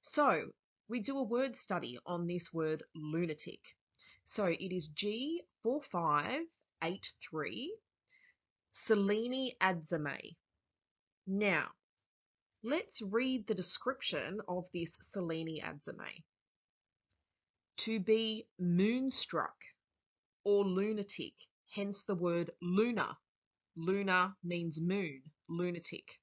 So 0.00 0.52
we 0.88 1.00
do 1.00 1.18
a 1.18 1.24
word 1.24 1.56
study 1.56 1.98
on 2.06 2.28
this 2.28 2.54
word 2.54 2.84
lunatic. 2.94 3.58
So 4.24 4.46
it 4.46 4.72
is 4.72 4.88
G4583 4.90 7.66
Selene 8.70 9.56
Adzame. 9.60 10.36
Now, 11.26 11.66
let's 12.62 13.02
read 13.02 13.48
the 13.48 13.56
description 13.56 14.40
of 14.46 14.70
this 14.72 14.98
Selene 15.00 15.60
Adzame. 15.62 16.22
To 17.78 17.98
be 17.98 18.46
moonstruck 18.56 19.56
or 20.44 20.64
lunatic, 20.64 21.34
hence 21.74 22.02
the 22.04 22.14
word 22.14 22.50
lunar. 22.60 23.16
Lunar 23.76 24.34
means 24.42 24.80
moon, 24.80 25.22
lunatic. 25.48 26.20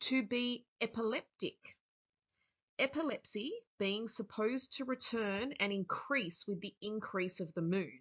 To 0.00 0.22
be 0.22 0.64
epileptic. 0.80 1.76
Epilepsy 2.78 3.52
being 3.78 4.08
supposed 4.08 4.74
to 4.74 4.84
return 4.84 5.52
and 5.60 5.72
increase 5.72 6.46
with 6.46 6.60
the 6.60 6.74
increase 6.80 7.40
of 7.40 7.52
the 7.54 7.62
moon. 7.62 8.00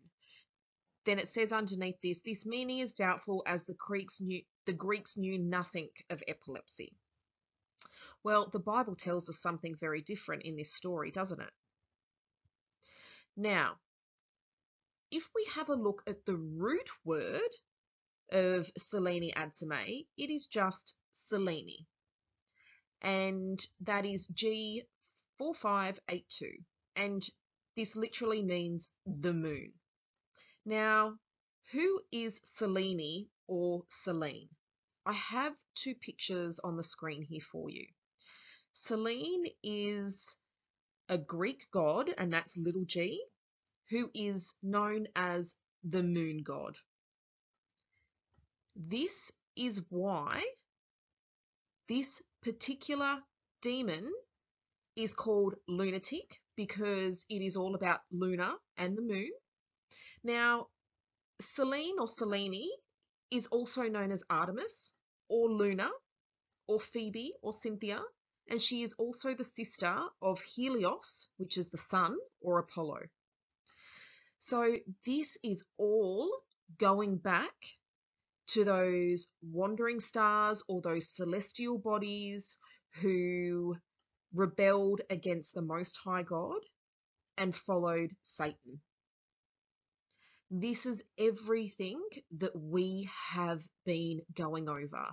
Then 1.06 1.20
it 1.20 1.28
says 1.28 1.52
underneath 1.52 2.02
this, 2.02 2.22
this 2.22 2.46
meaning 2.46 2.80
is 2.80 2.96
doubtful 2.96 3.44
as 3.46 3.66
the 3.66 3.76
Greeks 3.76 4.20
knew, 4.20 4.42
the 4.66 4.74
Greeks 4.74 5.18
knew 5.18 5.38
nothing 5.38 5.90
of 6.10 6.24
epilepsy. 6.28 6.96
Well, 8.24 8.50
the 8.50 8.60
Bible 8.60 8.96
tells 8.96 9.30
us 9.30 9.40
something 9.40 9.76
very 9.76 10.02
different 10.02 10.44
in 10.44 10.56
this 10.56 10.74
story, 10.74 11.12
doesn't 11.12 11.42
it? 11.42 11.54
Now, 13.38 13.78
if 15.16 15.30
we 15.34 15.48
have 15.56 15.70
a 15.70 15.76
look 15.76 16.04
at 16.08 16.26
the 16.26 16.36
root 16.36 16.90
word 17.06 17.40
of 18.34 18.70
Selene 18.78 19.32
Adzame, 19.32 20.06
it 20.18 20.30
is 20.30 20.48
just 20.48 20.94
Selene. 21.14 21.86
And 23.02 23.66
that 23.80 24.06
is 24.06 24.28
G4582. 24.28 26.66
And 26.98 27.26
this 27.78 27.96
literally 27.96 28.44
means 28.44 28.92
the 29.06 29.34
moon. 29.34 29.72
Now, 30.66 31.18
who 31.72 32.02
is 32.12 32.42
Selene 32.44 33.30
or 33.48 33.86
Selene? 33.88 34.50
I 35.06 35.14
have 35.14 35.56
two 35.76 35.96
pictures 35.96 36.60
on 36.60 36.76
the 36.76 36.84
screen 36.84 37.22
here 37.22 37.40
for 37.40 37.70
you. 37.70 37.88
Selene 38.74 39.46
is 39.64 40.38
a 41.08 41.18
Greek 41.18 41.72
god, 41.72 42.14
and 42.18 42.34
that's 42.34 42.58
little 42.58 42.84
g, 42.84 43.24
who 43.90 44.10
is 44.14 44.56
known 44.64 45.08
as 45.16 45.56
the 45.84 46.04
moon 46.04 46.44
god. 46.44 46.78
This 48.76 49.32
is 49.56 49.82
why 49.90 50.44
this 51.88 52.22
particular 52.42 53.22
demon 53.62 54.12
is 54.96 55.14
called 55.14 55.56
lunatic 55.68 56.42
because 56.56 57.26
it 57.30 57.42
is 57.42 57.56
all 57.56 57.76
about 57.76 58.00
Luna 58.12 58.56
and 58.78 58.98
the 58.98 59.02
moon. 59.02 59.32
Now, 60.24 60.68
Selene 61.42 62.00
or 62.00 62.08
Selene 62.08 62.70
is 63.30 63.48
also 63.48 63.84
known 63.84 64.12
as 64.12 64.24
Artemis 64.30 64.94
or 65.28 65.50
Luna 65.50 65.90
or 66.68 66.80
Phoebe 66.80 67.34
or 67.42 67.54
Cynthia, 67.54 68.02
and 68.48 68.62
she 68.62 68.84
is 68.84 68.94
also 68.94 69.34
the 69.34 69.44
sister 69.44 70.00
of 70.22 70.42
Helios, 70.42 71.28
which 71.38 71.58
is 71.58 71.70
the 71.70 71.78
sun, 71.78 72.16
or 72.42 72.60
Apollo. 72.60 73.00
So 74.48 74.78
this 75.08 75.40
is 75.42 75.66
all 75.80 76.32
going 76.78 77.18
back 77.18 77.56
to 78.50 78.64
those 78.64 79.26
wandering 79.42 80.00
stars 80.00 80.62
or 80.68 80.82
those 80.82 81.10
celestial 81.10 81.80
bodies 81.80 82.60
who 83.02 83.76
rebelled 84.36 85.02
against 85.10 85.56
the 85.56 85.64
Most 85.64 85.98
High 85.98 86.22
God 86.22 86.62
and 87.40 87.56
followed 87.56 88.12
Satan. 88.22 88.82
This 90.52 90.86
is 90.86 91.04
everything 91.18 92.08
that 92.38 92.56
we 92.56 93.10
have 93.32 93.64
been 93.84 94.22
going 94.32 94.70
over. 94.70 95.08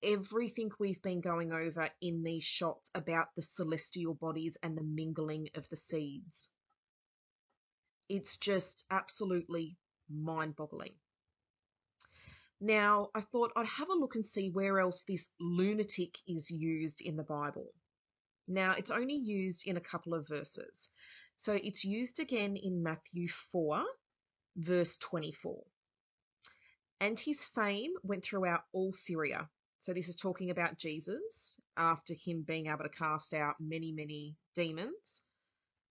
Everything 0.00 0.70
we've 0.78 1.02
been 1.02 1.20
going 1.20 1.52
over 1.52 1.88
in 2.00 2.22
these 2.22 2.44
shots 2.44 2.92
about 2.94 3.34
the 3.34 3.42
celestial 3.42 4.14
bodies 4.14 4.56
and 4.62 4.78
the 4.78 4.84
mingling 4.84 5.48
of 5.56 5.68
the 5.70 5.76
seeds. 5.76 6.52
It's 8.08 8.36
just 8.36 8.84
absolutely 8.90 9.76
mind 10.08 10.56
boggling. 10.56 10.94
Now, 12.60 13.10
I 13.14 13.20
thought 13.20 13.52
I'd 13.54 13.66
have 13.66 13.90
a 13.90 13.94
look 13.94 14.14
and 14.14 14.26
see 14.26 14.50
where 14.50 14.78
else 14.80 15.04
this 15.04 15.28
lunatic 15.38 16.16
is 16.26 16.50
used 16.50 17.02
in 17.02 17.16
the 17.16 17.22
Bible. 17.22 17.72
Now, 18.48 18.72
it's 18.72 18.90
only 18.90 19.14
used 19.16 19.66
in 19.66 19.76
a 19.76 19.80
couple 19.80 20.14
of 20.14 20.28
verses. 20.28 20.90
So 21.36 21.52
it's 21.52 21.84
used 21.84 22.18
again 22.18 22.56
in 22.56 22.82
Matthew 22.82 23.28
4, 23.28 23.84
verse 24.56 24.96
24. 24.98 25.62
And 27.00 27.20
his 27.20 27.44
fame 27.44 27.92
went 28.02 28.24
throughout 28.24 28.62
all 28.72 28.92
Syria. 28.94 29.50
So 29.80 29.92
this 29.92 30.08
is 30.08 30.16
talking 30.16 30.50
about 30.50 30.78
Jesus 30.78 31.60
after 31.76 32.14
him 32.14 32.42
being 32.42 32.68
able 32.68 32.84
to 32.84 32.88
cast 32.88 33.34
out 33.34 33.56
many, 33.60 33.92
many 33.92 34.34
demons. 34.54 35.22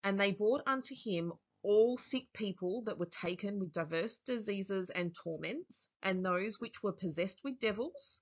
And 0.03 0.19
they 0.19 0.31
brought 0.31 0.63
unto 0.65 0.95
him 0.95 1.33
all 1.65 1.97
sick 1.97 2.31
people 2.31 2.83
that 2.83 2.99
were 2.99 3.07
taken 3.07 3.59
with 3.59 3.73
diverse 3.73 4.19
diseases 4.19 4.91
and 4.91 5.15
torments, 5.15 5.89
and 6.03 6.23
those 6.23 6.59
which 6.61 6.83
were 6.83 6.93
possessed 6.93 7.43
with 7.43 7.57
devils, 7.57 8.21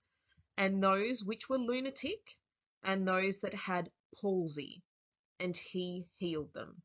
and 0.56 0.82
those 0.82 1.26
which 1.26 1.50
were 1.50 1.58
lunatic, 1.58 2.22
and 2.84 3.06
those 3.06 3.40
that 3.40 3.54
had 3.54 3.92
palsy, 4.22 4.82
and 5.42 5.58
he 5.58 6.08
healed 6.16 6.54
them. 6.54 6.82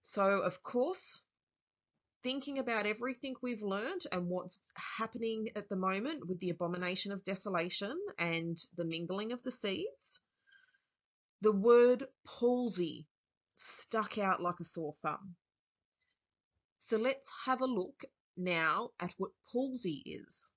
So, 0.00 0.40
of 0.40 0.62
course, 0.62 1.22
thinking 2.22 2.58
about 2.58 2.86
everything 2.86 3.34
we've 3.42 3.62
learned 3.62 4.06
and 4.10 4.28
what's 4.28 4.58
happening 4.96 5.48
at 5.56 5.68
the 5.68 5.76
moment 5.76 6.26
with 6.26 6.40
the 6.40 6.50
abomination 6.50 7.12
of 7.12 7.22
desolation 7.22 7.98
and 8.18 8.56
the 8.76 8.86
mingling 8.86 9.32
of 9.32 9.42
the 9.42 9.52
seeds, 9.52 10.20
the 11.42 11.52
word 11.52 12.06
palsy 12.24 13.06
stuck 13.60 14.18
out 14.18 14.42
like 14.42 14.60
a 14.60 14.64
sore 14.64 14.94
thumb. 15.02 15.34
So 16.78 16.96
let's 16.96 17.30
have 17.44 17.60
a 17.60 17.66
look 17.66 18.04
now 18.36 18.90
at 18.98 19.12
what 19.18 19.30
palsy 19.52 20.02
is. 20.06 20.50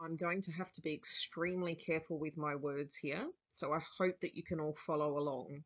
I'm 0.00 0.16
going 0.16 0.42
to 0.42 0.52
have 0.52 0.70
to 0.72 0.82
be 0.82 0.92
extremely 0.92 1.74
careful 1.74 2.18
with 2.18 2.36
my 2.36 2.56
words 2.56 2.96
here, 2.96 3.26
so 3.52 3.72
I 3.72 3.80
hope 3.98 4.20
that 4.20 4.34
you 4.34 4.42
can 4.42 4.60
all 4.60 4.76
follow 4.86 5.18
along. 5.18 5.62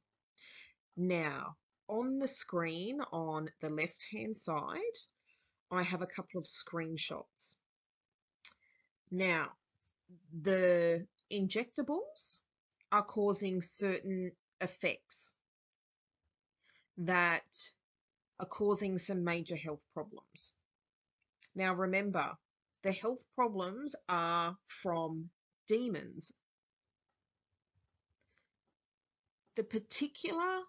Now, 0.96 1.56
on 1.88 2.18
the 2.18 2.28
screen 2.28 3.00
on 3.12 3.48
the 3.60 3.70
left 3.70 4.06
hand 4.12 4.36
side, 4.36 4.76
I 5.70 5.82
have 5.82 6.02
a 6.02 6.06
couple 6.06 6.38
of 6.38 6.44
screenshots. 6.44 7.56
Now, 9.10 9.48
the 10.42 11.06
injectables 11.32 12.40
are 12.92 13.04
causing 13.04 13.60
certain 13.60 14.32
effects 14.60 15.34
that 16.98 17.42
are 18.38 18.46
causing 18.46 18.98
some 18.98 19.24
major 19.24 19.56
health 19.56 19.84
problems. 19.94 20.54
Now 21.54 21.74
remember, 21.74 22.32
the 22.82 22.92
health 22.92 23.24
problems 23.34 23.94
are 24.08 24.56
from 24.66 25.30
demons. 25.68 26.32
The 29.56 29.64
particular 29.64 30.60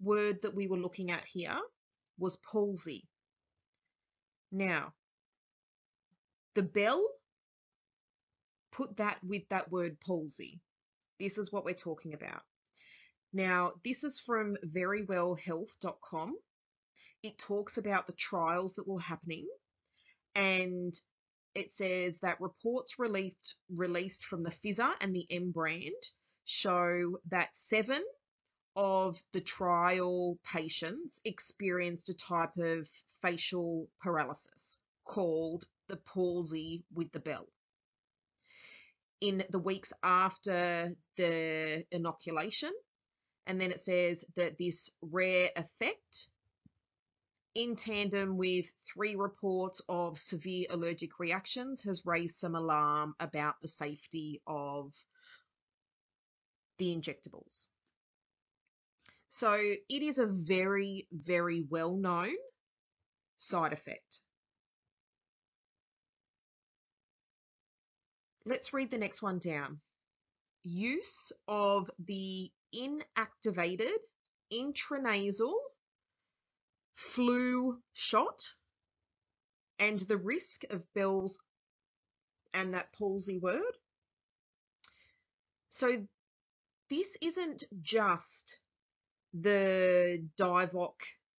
word 0.00 0.42
that 0.42 0.54
we 0.54 0.66
were 0.66 0.78
looking 0.78 1.10
at 1.10 1.24
here 1.24 1.58
was 2.18 2.36
palsy. 2.36 3.04
Now, 4.50 4.92
the 6.54 6.62
bell, 6.62 7.04
put 8.72 8.96
that 8.96 9.18
with 9.22 9.42
that 9.50 9.70
word 9.70 9.98
palsy. 10.00 10.60
This 11.24 11.38
is 11.38 11.50
what 11.50 11.64
we're 11.64 11.72
talking 11.72 12.12
about. 12.12 12.42
Now, 13.32 13.72
this 13.82 14.04
is 14.04 14.20
from 14.20 14.58
verywellhealth.com. 14.62 16.36
It 17.22 17.38
talks 17.38 17.78
about 17.78 18.06
the 18.06 18.12
trials 18.12 18.74
that 18.74 18.86
were 18.86 19.00
happening 19.00 19.48
and 20.34 20.94
it 21.54 21.72
says 21.72 22.20
that 22.20 22.42
reports 22.42 22.98
released, 22.98 23.56
released 23.70 24.26
from 24.26 24.42
the 24.42 24.50
Pfizer 24.50 24.92
and 25.00 25.16
the 25.16 25.26
M 25.30 25.50
brand 25.50 26.02
show 26.44 27.18
that 27.30 27.56
seven 27.56 28.04
of 28.76 29.18
the 29.32 29.40
trial 29.40 30.38
patients 30.52 31.22
experienced 31.24 32.10
a 32.10 32.14
type 32.14 32.58
of 32.58 32.86
facial 33.22 33.88
paralysis 34.02 34.78
called 35.06 35.64
the 35.88 35.96
palsy 35.96 36.84
with 36.92 37.10
the 37.12 37.20
bell 37.20 37.48
in 39.24 39.42
the 39.48 39.58
weeks 39.58 39.94
after 40.02 40.90
the 41.16 41.82
inoculation. 41.90 42.70
And 43.46 43.58
then 43.58 43.70
it 43.70 43.80
says 43.80 44.22
that 44.36 44.58
this 44.58 44.90
rare 45.00 45.48
effect, 45.56 46.28
in 47.54 47.76
tandem 47.76 48.36
with 48.36 48.66
three 48.92 49.16
reports 49.16 49.80
of 49.88 50.18
severe 50.18 50.66
allergic 50.68 51.18
reactions, 51.18 51.84
has 51.84 52.04
raised 52.04 52.36
some 52.36 52.54
alarm 52.54 53.14
about 53.18 53.54
the 53.62 53.68
safety 53.68 54.42
of 54.46 54.92
the 56.78 56.94
injectables. 56.94 57.68
So 59.30 59.54
it 59.54 60.02
is 60.02 60.18
a 60.18 60.26
very, 60.26 61.08
very 61.10 61.64
well 61.66 61.96
known 61.96 62.34
side 63.38 63.72
effect. 63.72 64.20
Let's 68.46 68.74
read 68.74 68.90
the 68.90 68.98
next 68.98 69.22
one 69.22 69.38
down. 69.38 69.80
Use 70.64 71.32
of 71.48 71.90
the 71.98 72.50
inactivated 72.74 73.98
intranasal 74.52 75.54
flu 76.94 77.78
shot 77.94 78.40
and 79.78 79.98
the 80.00 80.18
risk 80.18 80.64
of 80.70 80.86
Bell's 80.94 81.40
and 82.52 82.74
that 82.74 82.92
palsy 82.92 83.38
word. 83.38 83.62
So 85.70 86.06
this 86.90 87.16
isn't 87.22 87.64
just 87.82 88.60
the 89.32 90.28
Divoc 90.38 90.94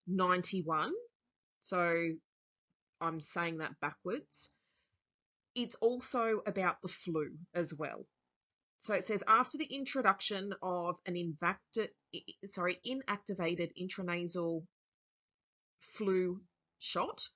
91. 0.07 0.91
So 1.61 2.09
I'm 2.99 3.21
saying 3.21 3.59
that 3.59 3.79
backwards 3.79 4.51
it's 5.55 5.75
also 5.75 6.41
about 6.45 6.81
the 6.81 6.89
flu 6.89 7.37
as 7.53 7.73
well. 7.73 8.05
So 8.77 8.93
it 8.93 9.05
says 9.05 9.23
after 9.25 9.57
the 9.57 9.65
introduction 9.65 10.53
of 10.61 10.97
an 11.05 11.15
invacti- 11.15 11.89
sorry, 12.43 12.79
inactivated 12.85 13.71
intranasal 13.81 14.67
flu 15.79 16.41
shot 16.79 17.29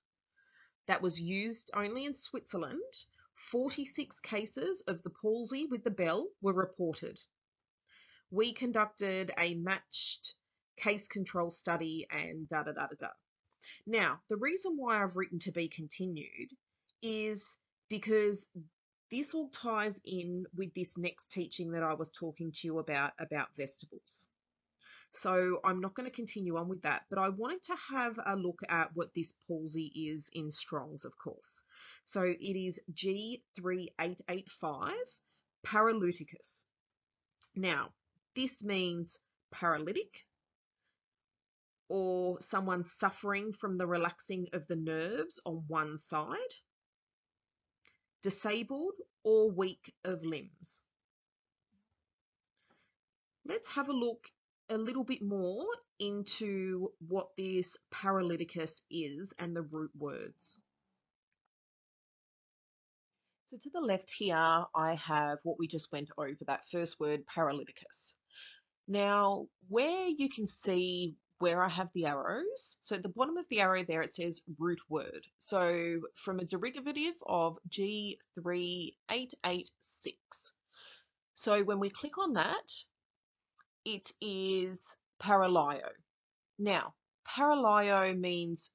that 0.87 1.01
was 1.01 1.19
used 1.19 1.71
only 1.73 2.05
in 2.05 2.13
Switzerland, 2.13 2.93
46 3.35 4.19
cases 4.19 4.81
of 4.81 5.01
the 5.01 5.09
palsy 5.09 5.65
with 5.65 5.83
the 5.83 5.91
bell 5.91 6.27
were 6.41 6.53
reported. 6.53 7.19
We 8.31 8.53
conducted 8.53 9.31
a 9.37 9.55
matched 9.55 10.35
case 10.77 11.07
control 11.07 11.49
study 11.49 12.05
and 12.11 12.47
da 12.47 12.63
da 12.63 12.73
da 12.73 12.87
da 12.87 12.95
da. 12.99 13.09
Now, 13.85 14.21
the 14.29 14.37
reason 14.37 14.75
why 14.75 15.01
I've 15.01 15.15
written 15.15 15.39
to 15.39 15.51
be 15.51 15.67
continued 15.67 16.51
is 17.01 17.57
because 17.89 18.49
this 19.11 19.33
all 19.33 19.49
ties 19.49 19.99
in 20.05 20.45
with 20.55 20.73
this 20.75 20.97
next 20.97 21.31
teaching 21.31 21.71
that 21.71 21.83
I 21.83 21.95
was 21.95 22.11
talking 22.11 22.51
to 22.51 22.67
you 22.67 22.79
about, 22.79 23.13
about 23.19 23.55
vegetables. 23.57 24.27
So 25.11 25.59
I'm 25.63 25.81
not 25.81 25.95
going 25.95 26.05
to 26.05 26.15
continue 26.15 26.57
on 26.57 26.69
with 26.69 26.83
that, 26.83 27.05
but 27.09 27.17
I 27.17 27.29
wanted 27.29 27.63
to 27.63 27.75
have 27.91 28.19
a 28.23 28.35
look 28.35 28.61
at 28.69 28.95
what 28.95 29.11
this 29.15 29.33
palsy 29.47 29.91
is 30.11 30.29
in 30.33 30.51
Strong's, 30.51 31.03
of 31.03 31.17
course. 31.17 31.63
So 32.03 32.21
it 32.21 32.37
is 32.39 32.79
G3885 32.93 34.93
paralyticus. 35.65 36.65
Now, 37.55 37.91
this 38.35 38.63
means 38.63 39.19
paralytic 39.51 40.27
or 41.87 42.39
someone 42.39 42.85
suffering 42.85 43.51
from 43.51 43.79
the 43.79 43.87
relaxing 43.87 44.49
of 44.53 44.67
the 44.67 44.75
nerves 44.75 45.41
on 45.43 45.63
one 45.67 45.97
side 45.97 46.53
disabled, 48.21 48.93
or 49.23 49.51
weak 49.51 49.93
of 50.05 50.23
limbs. 50.23 50.81
Let's 53.45 53.69
have 53.75 53.89
a 53.89 53.93
look 53.93 54.27
a 54.69 54.77
little 54.77 55.03
bit 55.03 55.21
more 55.21 55.65
into 55.99 56.89
what 56.99 57.29
this 57.37 57.77
paralyticus 57.91 58.81
is 58.89 59.33
and 59.39 59.55
the 59.55 59.63
root 59.63 59.91
words. 59.97 60.59
So 63.45 63.57
to 63.57 63.69
the 63.73 63.81
left 63.81 64.11
here, 64.15 64.35
I 64.35 64.93
have 64.93 65.39
what 65.43 65.57
we 65.57 65.67
just 65.67 65.91
went 65.91 66.09
over, 66.17 66.35
that 66.45 66.69
first 66.71 66.99
word, 66.99 67.23
paralyticus. 67.25 68.13
Now, 68.87 69.47
where 69.67 70.07
you 70.07 70.29
can 70.29 70.45
see 70.45 71.15
where 71.39 71.63
I 71.63 71.69
have 71.69 71.91
the 71.93 72.05
arrows, 72.05 72.77
so 72.81 72.95
at 72.95 73.03
the 73.03 73.09
bottom 73.09 73.37
of 73.37 73.47
the 73.49 73.61
arrow 73.61 73.83
there, 73.83 74.01
it 74.01 74.13
says 74.13 74.41
root 74.57 74.79
word. 74.89 75.25
So 75.37 76.01
from 76.15 76.39
a 76.39 76.45
derivative 76.45 77.15
of 77.25 77.57
G3886. 77.69 78.93
So 81.35 81.63
when 81.63 81.79
we 81.79 81.89
click 81.89 82.17
on 82.17 82.33
that, 82.33 82.83
it 83.85 84.11
is 84.21 84.97
paralyo. 85.21 85.87
Now, 86.57 86.93
paralyo 87.27 88.19
means 88.19 88.71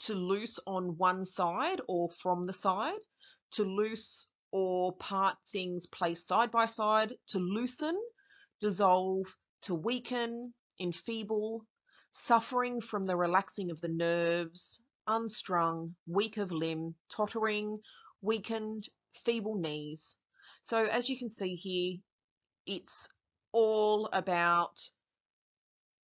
to 0.00 0.14
loose 0.14 0.58
on 0.66 0.98
one 0.98 1.24
side 1.24 1.80
or 1.88 2.10
from 2.10 2.44
the 2.44 2.52
side 2.52 3.00
to 3.52 3.64
loose 3.64 4.26
or 4.50 4.92
part 4.92 5.36
things 5.52 5.86
placed 5.86 6.26
side 6.26 6.50
by 6.50 6.66
side, 6.66 7.14
to 7.28 7.38
loosen, 7.38 7.96
dissolve, 8.60 9.26
to 9.62 9.74
weaken, 9.74 10.52
enfeeble, 10.80 11.64
suffering 12.14 12.80
from 12.80 13.02
the 13.02 13.16
relaxing 13.16 13.72
of 13.72 13.80
the 13.80 13.88
nerves, 13.88 14.80
unstrung, 15.06 15.96
weak 16.06 16.36
of 16.36 16.52
limb, 16.52 16.94
tottering, 17.10 17.80
weakened, 18.22 18.86
feeble 19.24 19.56
knees. 19.56 20.16
So 20.62 20.84
as 20.84 21.08
you 21.08 21.18
can 21.18 21.28
see 21.28 21.56
here, 21.56 21.98
it's 22.66 23.08
all 23.52 24.08
about 24.12 24.80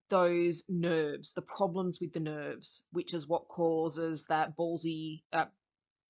those 0.08 0.64
nerves, 0.68 1.32
the 1.34 1.42
problems 1.42 2.00
with 2.00 2.12
the 2.12 2.20
nerves, 2.20 2.82
which 2.90 3.14
is 3.14 3.28
what 3.28 3.46
causes 3.46 4.26
that 4.28 4.56
ballsy, 4.56 5.22
uh, 5.32 5.46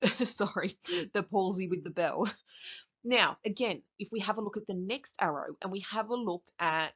sorry, 0.25 0.79
the 1.13 1.23
palsy 1.23 1.69
with 1.69 1.85
the 1.85 1.91
bell. 1.91 2.27
Now, 3.05 3.37
again, 3.45 3.83
if 3.99 4.09
we 4.11 4.21
have 4.21 4.39
a 4.39 4.41
look 4.41 4.57
at 4.57 4.67
the 4.67 4.75
next 4.75 5.17
arrow 5.21 5.57
and 5.61 5.71
we 5.71 5.85
have 5.93 6.09
a 6.09 6.17
look 6.17 6.45
at 6.59 6.95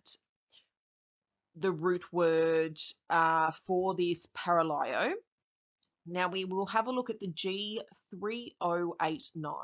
the 1.57 1.73
root 1.73 2.05
word 2.13 2.79
uh, 3.11 3.51
for 3.67 3.95
this 3.95 4.27
paralyo, 4.27 5.13
now 6.07 6.29
we 6.29 6.45
will 6.45 6.67
have 6.67 6.87
a 6.87 6.93
look 6.93 7.11
at 7.11 7.21
the 7.21 7.33
G3089, 7.33 9.55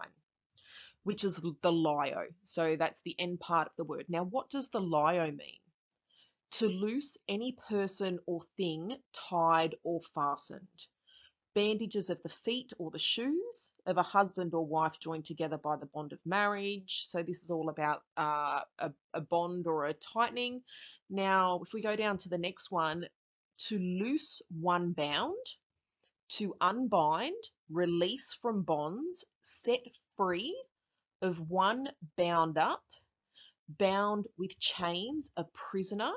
which 1.05 1.25
is 1.25 1.43
the 1.63 1.73
lyo. 1.73 2.27
So 2.43 2.77
that's 2.77 3.03
the 3.03 3.15
end 3.19 3.41
part 3.41 3.69
of 3.69 3.77
the 3.77 3.85
word. 3.85 4.07
Now, 4.09 4.25
what 4.25 4.51
does 4.51 4.69
the 4.71 4.81
lyo 4.81 5.31
mean? 5.31 5.59
To 6.53 6.69
loose 6.69 7.17
any 7.29 7.57
person 7.69 8.19
or 8.27 8.41
thing 8.57 8.97
tied 9.13 9.77
or 9.85 10.01
fastened 10.15 10.87
bandages 11.55 12.11
of 12.11 12.23
the 12.23 12.29
feet 12.29 12.73
or 12.79 12.91
the 12.91 12.99
shoes 12.99 13.73
of 13.87 13.99
a 13.99 14.03
husband 14.03 14.55
or 14.55 14.65
wife 14.65 14.99
joined 15.01 15.25
together 15.25 15.59
by 15.59 15.77
the 15.77 15.87
bond 15.87 16.13
of 16.13 16.19
marriage. 16.25 17.05
So 17.07 17.23
this 17.23 17.43
is 17.43 17.51
all 17.51 17.69
about 17.69 18.03
uh, 18.17 18.61
a, 18.79 18.93
a 19.15 19.21
bond 19.21 19.67
or 19.67 19.87
a 19.87 19.95
tightening. 19.95 20.63
Now, 21.09 21.61
if 21.65 21.73
we 21.73 21.81
go 21.81 21.97
down 21.97 22.19
to 22.19 22.29
the 22.29 22.39
next 22.39 22.71
one, 22.71 23.07
to 23.69 23.79
loose 23.79 24.41
one 24.49 24.93
bound, 24.93 25.47
to 26.31 26.55
unbind, 26.61 27.43
release 27.69 28.33
from 28.41 28.63
bonds, 28.63 29.25
set 29.43 29.81
free 30.17 30.57
of 31.21 31.51
one 31.51 31.89
bound 32.17 32.57
up, 32.57 32.83
bound 33.69 34.27
with 34.39 34.59
chains, 34.59 35.31
a 35.37 35.45
prisoner, 35.53 36.13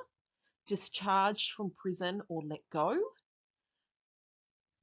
discharged 0.68 1.52
from 1.52 1.72
prison 1.72 2.22
or 2.30 2.42
let 2.44 2.62
go 2.70 2.98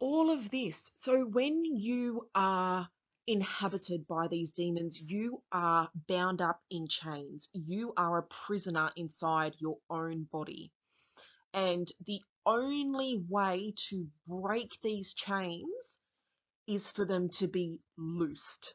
all 0.00 0.30
of 0.30 0.50
this. 0.50 0.90
So 0.96 1.24
when 1.24 1.62
you 1.64 2.28
are 2.34 2.88
inhabited 3.26 4.06
by 4.06 4.28
these 4.28 4.52
demons, 4.52 4.98
you 5.00 5.42
are 5.52 5.90
bound 6.08 6.40
up 6.40 6.60
in 6.70 6.88
chains. 6.88 7.48
You 7.52 7.92
are 7.96 8.18
a 8.18 8.22
prisoner 8.46 8.90
inside 8.96 9.54
your 9.58 9.76
own 9.90 10.26
body. 10.32 10.72
And 11.52 11.86
the 12.06 12.20
only 12.46 13.22
way 13.28 13.74
to 13.90 14.08
break 14.26 14.72
these 14.82 15.12
chains 15.14 16.00
is 16.66 16.90
for 16.90 17.04
them 17.04 17.28
to 17.28 17.46
be 17.46 17.78
loosed. 17.98 18.74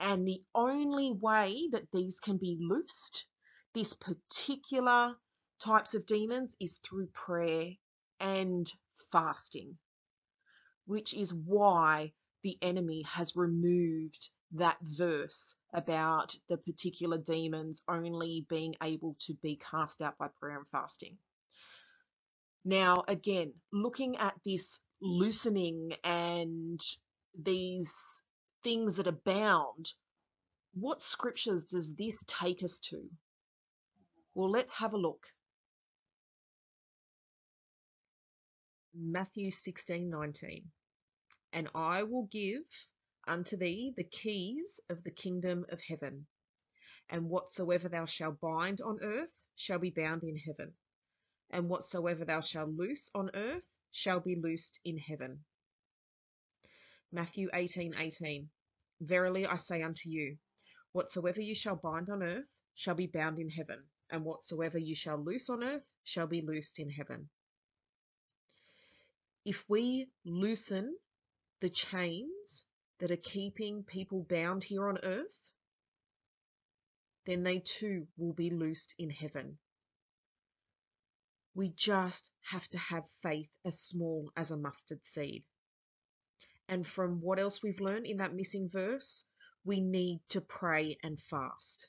And 0.00 0.26
the 0.26 0.42
only 0.54 1.12
way 1.12 1.68
that 1.72 1.90
these 1.92 2.18
can 2.18 2.38
be 2.38 2.56
loosed, 2.60 3.26
this 3.74 3.92
particular 3.92 5.16
types 5.62 5.94
of 5.94 6.06
demons, 6.06 6.56
is 6.60 6.78
through 6.82 7.08
prayer 7.08 7.72
and 8.20 8.70
fasting 9.12 9.76
which 10.86 11.14
is 11.14 11.34
why 11.34 12.12
the 12.42 12.58
enemy 12.62 13.02
has 13.02 13.36
removed 13.36 14.28
that 14.52 14.78
verse 14.82 15.56
about 15.74 16.36
the 16.48 16.56
particular 16.56 17.18
demons 17.18 17.82
only 17.88 18.46
being 18.48 18.74
able 18.82 19.16
to 19.20 19.34
be 19.42 19.56
cast 19.70 20.00
out 20.02 20.16
by 20.18 20.28
prayer 20.40 20.58
and 20.58 20.68
fasting. 20.68 21.18
Now, 22.64 23.04
again, 23.08 23.52
looking 23.72 24.16
at 24.16 24.34
this 24.44 24.80
loosening 25.00 25.92
and 26.04 26.80
these 27.38 28.22
things 28.62 28.96
that 28.96 29.08
are 29.08 29.12
bound, 29.24 29.92
what 30.74 31.02
scriptures 31.02 31.64
does 31.64 31.94
this 31.94 32.24
take 32.26 32.62
us 32.62 32.80
to? 32.90 33.02
Well, 34.34 34.50
let's 34.50 34.74
have 34.74 34.94
a 34.94 34.98
look. 34.98 35.26
Matthew 38.94 39.50
16:19 39.50 40.64
And 41.52 41.68
I 41.74 42.02
will 42.02 42.26
give 42.26 42.64
unto 43.26 43.56
thee 43.56 43.92
the 43.96 44.04
keys 44.04 44.80
of 44.88 45.02
the 45.02 45.10
kingdom 45.10 45.66
of 45.70 45.80
heaven. 45.80 46.26
And 47.08 47.28
whatsoever 47.28 47.88
thou 47.88 48.04
shalt 48.06 48.40
bind 48.40 48.80
on 48.80 48.98
earth 49.02 49.46
shall 49.54 49.78
be 49.78 49.90
bound 49.90 50.22
in 50.24 50.36
heaven. 50.36 50.74
And 51.50 51.68
whatsoever 51.68 52.24
thou 52.24 52.40
shalt 52.40 52.70
loose 52.70 53.10
on 53.14 53.30
earth 53.34 53.78
shall 53.90 54.20
be 54.20 54.36
loosed 54.36 54.80
in 54.84 54.98
heaven. 54.98 55.44
Matthew 57.12 57.48
18:18 57.50 58.48
Verily 59.00 59.46
I 59.46 59.56
say 59.56 59.82
unto 59.82 60.08
you 60.08 60.38
whatsoever 60.92 61.40
you 61.40 61.54
shall 61.54 61.76
bind 61.76 62.10
on 62.10 62.22
earth 62.22 62.60
shall 62.74 62.94
be 62.94 63.06
bound 63.06 63.38
in 63.38 63.50
heaven 63.50 63.84
and 64.10 64.24
whatsoever 64.24 64.78
you 64.78 64.94
shall 64.94 65.18
loose 65.22 65.48
on 65.48 65.62
earth 65.62 65.92
shall 66.02 66.26
be 66.26 66.40
loosed 66.40 66.78
in 66.78 66.90
heaven. 66.90 67.28
If 69.44 69.64
we 69.68 70.10
loosen 70.24 70.96
the 71.60 71.70
chains 71.70 72.64
that 72.98 73.10
are 73.10 73.16
keeping 73.16 73.84
people 73.84 74.26
bound 74.28 74.62
here 74.62 74.88
on 74.88 74.98
earth, 75.02 75.52
then 77.26 77.42
they 77.42 77.60
too 77.60 78.06
will 78.16 78.32
be 78.32 78.50
loosed 78.50 78.94
in 78.98 79.10
heaven. 79.10 79.58
We 81.54 81.70
just 81.70 82.30
have 82.42 82.68
to 82.68 82.78
have 82.78 83.08
faith 83.22 83.50
as 83.64 83.80
small 83.80 84.30
as 84.36 84.50
a 84.50 84.56
mustard 84.56 85.04
seed. 85.04 85.44
And 86.68 86.86
from 86.86 87.20
what 87.20 87.38
else 87.38 87.62
we've 87.62 87.80
learned 87.80 88.06
in 88.06 88.18
that 88.18 88.34
missing 88.34 88.68
verse, 88.68 89.24
we 89.64 89.80
need 89.80 90.20
to 90.30 90.40
pray 90.40 90.98
and 91.02 91.20
fast. 91.20 91.88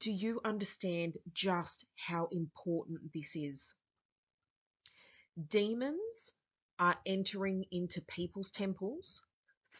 Do 0.00 0.12
you 0.12 0.40
understand 0.44 1.16
just 1.32 1.86
how 1.96 2.28
important 2.30 3.12
this 3.12 3.34
is? 3.34 3.74
demons 5.48 6.32
are 6.84 7.00
entering 7.06 7.64
into 7.70 8.02
people's 8.02 8.50
temples 8.50 9.24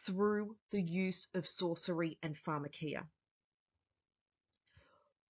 through 0.06 0.56
the 0.70 0.80
use 0.80 1.28
of 1.34 1.46
sorcery 1.46 2.16
and 2.22 2.34
pharmakeia. 2.34 3.06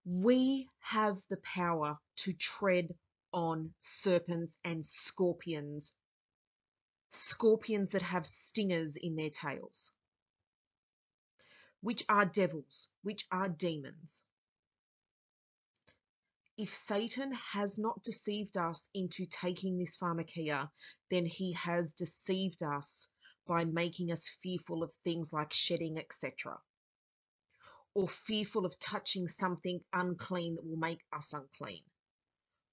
We 0.04 0.68
have 0.78 1.18
the 1.28 1.38
power 1.38 1.98
to 2.18 2.32
tread 2.32 2.94
on 3.32 3.74
serpents 3.80 4.56
and 4.62 4.86
scorpions, 4.86 5.92
scorpions 7.10 7.90
that 7.90 8.02
have 8.02 8.24
stingers 8.24 8.96
in 8.96 9.16
their 9.16 9.30
tails, 9.30 9.90
which 11.80 12.04
are 12.08 12.24
devils, 12.24 12.88
which 13.02 13.26
are 13.32 13.48
demons 13.48 14.24
if 16.56 16.72
Satan 16.72 17.32
has 17.32 17.78
not 17.78 18.02
deceived 18.02 18.56
us 18.56 18.88
into 18.94 19.26
taking 19.26 19.76
this 19.76 19.96
pharmakeia, 19.96 20.70
then 21.10 21.26
he 21.26 21.52
has 21.54 21.94
deceived 21.94 22.62
us 22.62 23.08
by 23.46 23.64
making 23.64 24.12
us 24.12 24.28
fearful 24.40 24.82
of 24.82 24.92
things 25.02 25.32
like 25.32 25.52
shedding, 25.52 25.98
etc. 25.98 26.56
Or 27.94 28.08
fearful 28.08 28.66
of 28.66 28.78
touching 28.78 29.26
something 29.26 29.80
unclean 29.92 30.54
that 30.56 30.64
will 30.64 30.76
make 30.76 31.00
us 31.12 31.32
unclean. 31.32 31.82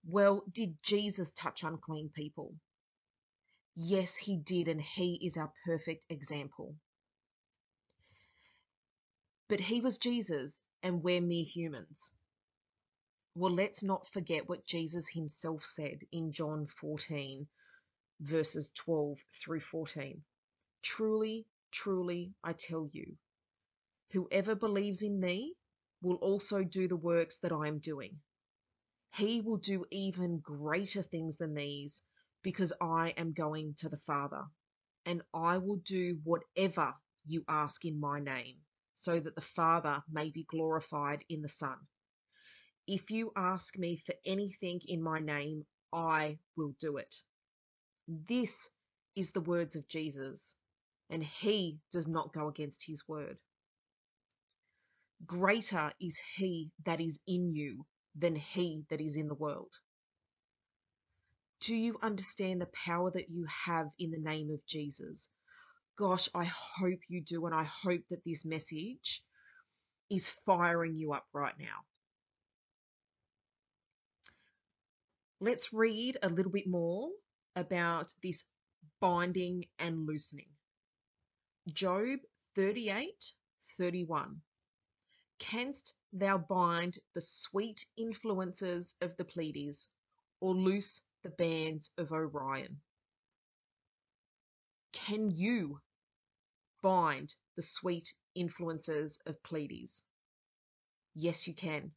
Well, 0.06 0.44
did 0.52 0.78
Jesus 0.84 1.32
touch 1.32 1.64
unclean 1.64 2.10
people? 2.10 2.56
Yes, 3.76 4.16
he 4.16 4.38
did, 4.38 4.68
and 4.68 4.82
he 4.82 5.20
is 5.26 5.38
our 5.38 5.52
perfect 5.66 6.06
example. 6.10 6.76
But 9.48 9.60
he 9.60 9.82
was 9.82 9.98
Jesus, 9.98 10.62
and 10.84 11.04
we're 11.04 11.22
mere 11.22 11.46
humans. 11.46 12.14
Well, 13.34 13.54
let's 13.54 13.82
not 13.82 14.10
forget 14.10 14.50
what 14.50 14.66
Jesus 14.66 15.08
himself 15.08 15.64
said 15.64 16.00
in 16.12 16.34
John 16.34 16.66
14, 16.66 17.48
verses 18.20 18.72
12 18.72 19.20
through 19.32 19.62
14. 19.62 20.24
Truly, 20.84 21.48
truly, 21.72 22.34
I 22.44 22.54
tell 22.54 22.90
you, 22.92 23.18
whoever 24.12 24.56
believes 24.56 25.02
in 25.02 25.20
me 25.20 25.56
will 26.02 26.18
also 26.18 26.64
do 26.66 26.90
the 26.90 26.98
works 26.98 27.40
that 27.40 27.54
I 27.54 27.68
am 27.70 27.80
doing. 27.80 28.20
He 29.16 29.42
will 29.42 29.58
do 29.58 29.86
even 29.92 30.40
greater 30.40 31.02
things 31.02 31.38
than 31.38 31.54
these 31.54 32.02
because 32.44 32.74
I 32.82 33.10
am 33.18 33.34
going 33.34 33.76
to 33.76 33.90
the 33.90 33.98
Father, 33.98 34.44
and 35.06 35.22
I 35.34 35.58
will 35.60 35.78
do 35.86 36.20
whatever 36.26 36.96
you 37.26 37.46
ask 37.48 37.86
in 37.86 38.00
my 38.00 38.20
name 38.20 38.58
so 38.94 39.20
that 39.20 39.36
the 39.36 39.42
Father 39.42 40.04
may 40.12 40.32
be 40.32 40.44
glorified 40.44 41.24
in 41.30 41.42
the 41.42 41.50
Son. 41.50 41.78
If 42.92 43.10
you 43.10 43.32
ask 43.36 43.78
me 43.78 43.96
for 43.96 44.14
anything 44.26 44.82
in 44.88 45.02
my 45.02 45.20
name, 45.20 45.66
I 45.94 46.40
will 46.58 46.76
do 46.80 46.98
it. 46.98 47.16
This 48.08 48.70
is 49.16 49.32
the 49.32 49.42
words 49.42 49.76
of 49.76 49.88
Jesus, 49.88 50.56
and 51.10 51.24
he 51.24 51.80
does 51.92 52.08
not 52.08 52.34
go 52.34 52.50
against 52.50 52.86
his 52.86 53.08
word. 53.08 53.38
Greater 55.26 55.94
is 56.02 56.22
he 56.36 56.72
that 56.86 57.00
is 57.00 57.20
in 57.28 57.54
you 57.54 57.86
than 58.16 58.36
he 58.36 58.86
that 58.90 59.00
is 59.00 59.16
in 59.16 59.28
the 59.28 59.36
world. 59.36 59.74
Do 61.62 61.76
you 61.76 61.98
understand 62.02 62.62
the 62.62 62.70
power 62.86 63.12
that 63.12 63.30
you 63.30 63.46
have 63.66 63.88
in 64.00 64.12
the 64.12 64.20
name 64.20 64.52
of 64.52 64.66
Jesus? 64.66 65.30
gosh, 66.02 66.30
I 66.34 66.46
hope 66.46 67.00
you 67.10 67.22
do. 67.22 67.46
And 67.46 67.56
I 67.56 67.64
hope 67.64 68.02
that 68.10 68.24
this 68.26 68.46
message 68.46 69.24
is 70.10 70.30
firing 70.30 70.96
you 70.96 71.14
up 71.14 71.26
right 71.34 71.54
now. 71.60 71.78
Let's 75.44 75.74
read 75.74 76.20
a 76.22 76.30
little 76.30 76.52
bit 76.52 76.68
more 76.68 77.10
about 77.56 78.14
this 78.22 78.46
binding 79.00 79.66
and 79.80 80.06
loosening. 80.06 80.46
Job 81.68 82.20
38 82.54 83.34
31. 83.80 84.40
Canst 85.40 85.96
thou 86.14 86.38
bind 86.38 87.00
the 87.16 87.22
sweet 87.22 87.88
influences 87.98 88.94
of 89.02 89.18
the 89.18 89.26
Pleiades, 89.26 89.90
or 90.42 90.54
loose 90.54 91.02
the 91.24 91.32
bands 91.32 91.90
of 91.98 92.12
Orion? 92.12 92.80
Can 94.94 95.32
you 95.32 95.82
bind 96.84 97.34
the 97.56 97.64
sweet 97.64 98.14
influences 98.36 99.18
of 99.26 99.42
Pleiades? 99.42 100.04
Yes, 101.16 101.48
you 101.48 101.56
can. 101.56 101.92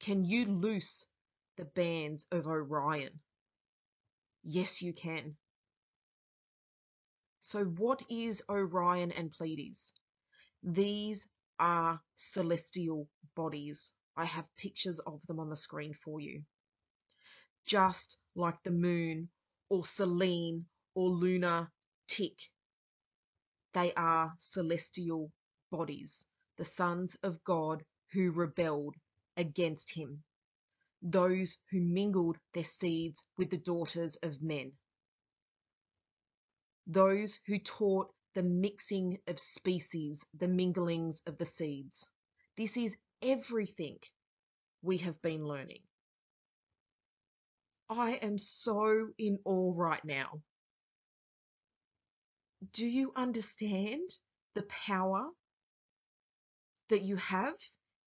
Can 0.00 0.24
you 0.24 0.46
loose 0.46 1.06
the 1.60 1.66
bands 1.66 2.26
of 2.32 2.46
Orion? 2.46 3.20
Yes, 4.42 4.80
you 4.80 4.94
can. 4.94 5.36
So, 7.42 7.64
what 7.64 8.02
is 8.10 8.42
Orion 8.48 9.12
and 9.12 9.30
Pleiades? 9.30 9.92
These 10.62 11.28
are 11.58 12.00
celestial 12.16 13.08
bodies. 13.36 13.92
I 14.16 14.24
have 14.24 14.56
pictures 14.56 15.00
of 15.00 15.20
them 15.26 15.38
on 15.38 15.50
the 15.50 15.56
screen 15.56 15.92
for 15.92 16.18
you. 16.18 16.44
Just 17.66 18.16
like 18.34 18.62
the 18.64 18.70
moon 18.70 19.28
or 19.68 19.84
Selene 19.84 20.66
or 20.94 21.10
Luna 21.10 21.70
tick 22.08 22.40
they 23.74 23.92
are 23.94 24.34
celestial 24.38 25.30
bodies, 25.70 26.26
the 26.56 26.64
sons 26.64 27.16
of 27.22 27.44
God 27.44 27.84
who 28.12 28.32
rebelled 28.32 28.96
against 29.36 29.94
him, 29.94 30.24
those 31.02 31.56
who 31.70 31.80
mingled 31.80 32.36
their 32.54 32.64
seeds 32.64 33.24
with 33.36 33.50
the 33.50 33.58
daughters 33.58 34.16
of 34.16 34.42
men, 34.42 34.72
those 36.86 37.38
who 37.46 37.58
taught 37.58 38.12
the 38.34 38.42
mixing 38.42 39.18
of 39.26 39.40
species, 39.40 40.24
the 40.34 40.48
minglings 40.48 41.22
of 41.26 41.38
the 41.38 41.44
seeds. 41.44 42.08
This 42.56 42.76
is 42.76 42.96
everything 43.22 43.98
we 44.82 44.98
have 44.98 45.20
been 45.22 45.44
learning. 45.44 45.82
I 47.88 48.12
am 48.22 48.38
so 48.38 49.08
in 49.18 49.38
awe 49.44 49.74
right 49.76 50.04
now 50.04 50.42
do 52.72 52.86
you 52.86 53.12
understand 53.16 54.08
the 54.54 54.62
power 54.62 55.28
that 56.88 57.02
you 57.02 57.16
have? 57.16 57.54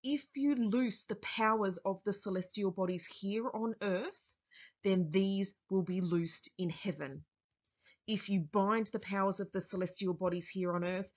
If 0.03 0.35
you 0.35 0.55
loose 0.55 1.05
the 1.05 1.15
powers 1.15 1.77
of 1.77 2.03
the 2.03 2.11
celestial 2.11 2.71
bodies 2.71 3.05
here 3.05 3.49
on 3.49 3.75
earth, 3.81 4.35
then 4.83 5.09
these 5.11 5.55
will 5.69 5.83
be 5.83 6.01
loosed 6.01 6.49
in 6.57 6.69
heaven. 6.69 7.23
If 8.05 8.27
you 8.27 8.41
bind 8.41 8.87
the 8.87 8.99
powers 8.99 9.39
of 9.39 9.51
the 9.53 9.61
celestial 9.61 10.13
bodies 10.13 10.49
here 10.49 10.75
on 10.75 10.83
earth, 10.83 11.11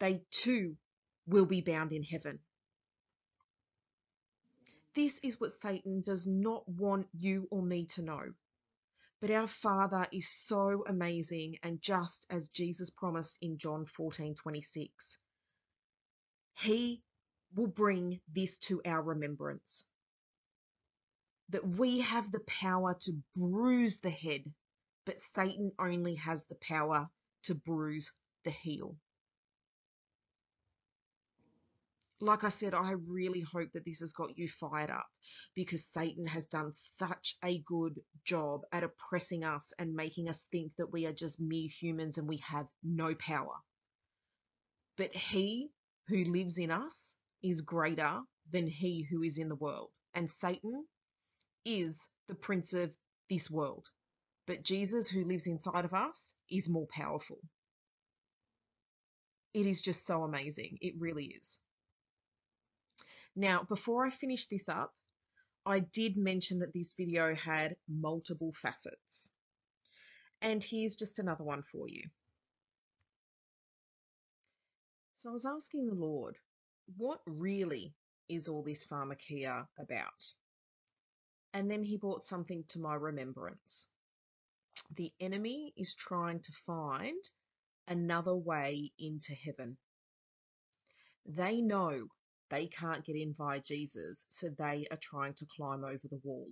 they 0.00 0.22
too 0.30 0.76
will 1.26 1.46
be 1.46 1.62
bound 1.62 1.92
in 1.92 2.02
heaven. 2.02 2.40
This 4.94 5.20
is 5.20 5.40
what 5.40 5.52
Satan 5.52 6.02
does 6.02 6.26
not 6.26 6.68
want 6.68 7.08
you 7.12 7.48
or 7.50 7.62
me 7.62 7.86
to 7.94 8.02
know. 8.02 8.34
But 9.20 9.30
our 9.30 9.46
Father 9.46 10.06
is 10.12 10.28
so 10.28 10.84
amazing 10.86 11.58
and 11.62 11.80
just 11.80 12.26
as 12.28 12.50
Jesus 12.50 12.90
promised 12.90 13.38
in 13.40 13.56
John 13.56 13.86
14:26. 13.86 15.18
He 16.58 17.02
will 17.54 17.68
bring 17.68 18.20
this 18.32 18.58
to 18.58 18.80
our 18.84 19.02
remembrance. 19.02 19.84
That 21.50 21.66
we 21.66 22.00
have 22.00 22.30
the 22.30 22.40
power 22.40 22.96
to 23.00 23.12
bruise 23.36 24.00
the 24.00 24.10
head, 24.10 24.44
but 25.04 25.20
Satan 25.20 25.72
only 25.78 26.16
has 26.16 26.44
the 26.46 26.56
power 26.56 27.08
to 27.44 27.54
bruise 27.54 28.12
the 28.44 28.50
heel. 28.50 28.96
like 32.20 32.44
I 32.44 32.50
said, 32.50 32.74
I 32.74 32.92
really 32.92 33.40
hope 33.40 33.72
that 33.72 33.84
this 33.84 34.00
has 34.00 34.12
got 34.12 34.36
you 34.36 34.48
fired 34.48 34.90
up 34.90 35.06
because 35.54 35.86
Satan 35.86 36.26
has 36.26 36.46
done 36.46 36.70
such 36.72 37.36
a 37.42 37.58
good 37.60 37.98
job 38.24 38.60
at 38.72 38.84
oppressing 38.84 39.44
us 39.44 39.72
and 39.78 39.94
making 39.94 40.28
us 40.28 40.46
think 40.52 40.72
that 40.76 40.92
we 40.92 41.06
are 41.06 41.12
just 41.12 41.40
mere 41.40 41.68
humans 41.68 42.18
and 42.18 42.28
we 42.28 42.42
have 42.46 42.66
no 42.82 43.14
power. 43.14 43.54
But 44.96 45.14
he 45.14 45.70
who 46.08 46.24
lives 46.24 46.58
in 46.58 46.70
us 46.70 47.16
is 47.42 47.62
greater 47.62 48.20
than 48.50 48.66
he 48.66 49.02
who 49.02 49.22
is 49.22 49.38
in 49.38 49.48
the 49.48 49.54
world. 49.54 49.90
And 50.14 50.30
Satan 50.30 50.84
is 51.64 52.08
the 52.28 52.34
prince 52.34 52.72
of 52.72 52.96
this 53.28 53.50
world. 53.50 53.86
But 54.46 54.64
Jesus, 54.64 55.08
who 55.08 55.24
lives 55.24 55.46
inside 55.46 55.84
of 55.84 55.94
us, 55.94 56.34
is 56.50 56.68
more 56.68 56.88
powerful. 56.90 57.38
It 59.54 59.66
is 59.66 59.82
just 59.82 60.06
so 60.06 60.22
amazing. 60.22 60.78
It 60.80 60.94
really 60.98 61.26
is. 61.26 61.60
Now, 63.36 63.62
before 63.68 64.04
I 64.04 64.10
finish 64.10 64.46
this 64.46 64.68
up, 64.68 64.92
I 65.66 65.80
did 65.80 66.16
mention 66.16 66.60
that 66.60 66.72
this 66.72 66.94
video 66.96 67.34
had 67.34 67.76
multiple 67.88 68.52
facets. 68.52 69.32
And 70.40 70.64
here's 70.64 70.96
just 70.96 71.18
another 71.18 71.44
one 71.44 71.62
for 71.70 71.88
you. 71.88 72.02
So 75.14 75.28
I 75.28 75.32
was 75.32 75.44
asking 75.44 75.86
the 75.86 75.94
Lord, 75.94 76.36
what 76.96 77.20
really 77.26 77.94
is 78.28 78.48
all 78.48 78.62
this 78.62 78.86
pharmakeia 78.86 79.66
about? 79.78 80.34
And 81.52 81.70
then 81.70 81.82
he 81.82 81.96
brought 81.96 82.24
something 82.24 82.64
to 82.68 82.80
my 82.80 82.94
remembrance. 82.94 83.88
The 84.94 85.12
enemy 85.20 85.72
is 85.76 85.94
trying 85.94 86.40
to 86.40 86.52
find 86.66 87.22
another 87.86 88.34
way 88.34 88.92
into 88.98 89.34
heaven. 89.34 89.76
They 91.26 91.60
know 91.60 92.08
they 92.50 92.66
can't 92.66 93.04
get 93.04 93.16
in 93.16 93.34
via 93.34 93.60
Jesus, 93.60 94.26
so 94.28 94.48
they 94.48 94.86
are 94.90 94.98
trying 95.00 95.34
to 95.34 95.46
climb 95.56 95.84
over 95.84 96.08
the 96.08 96.20
wall. 96.24 96.48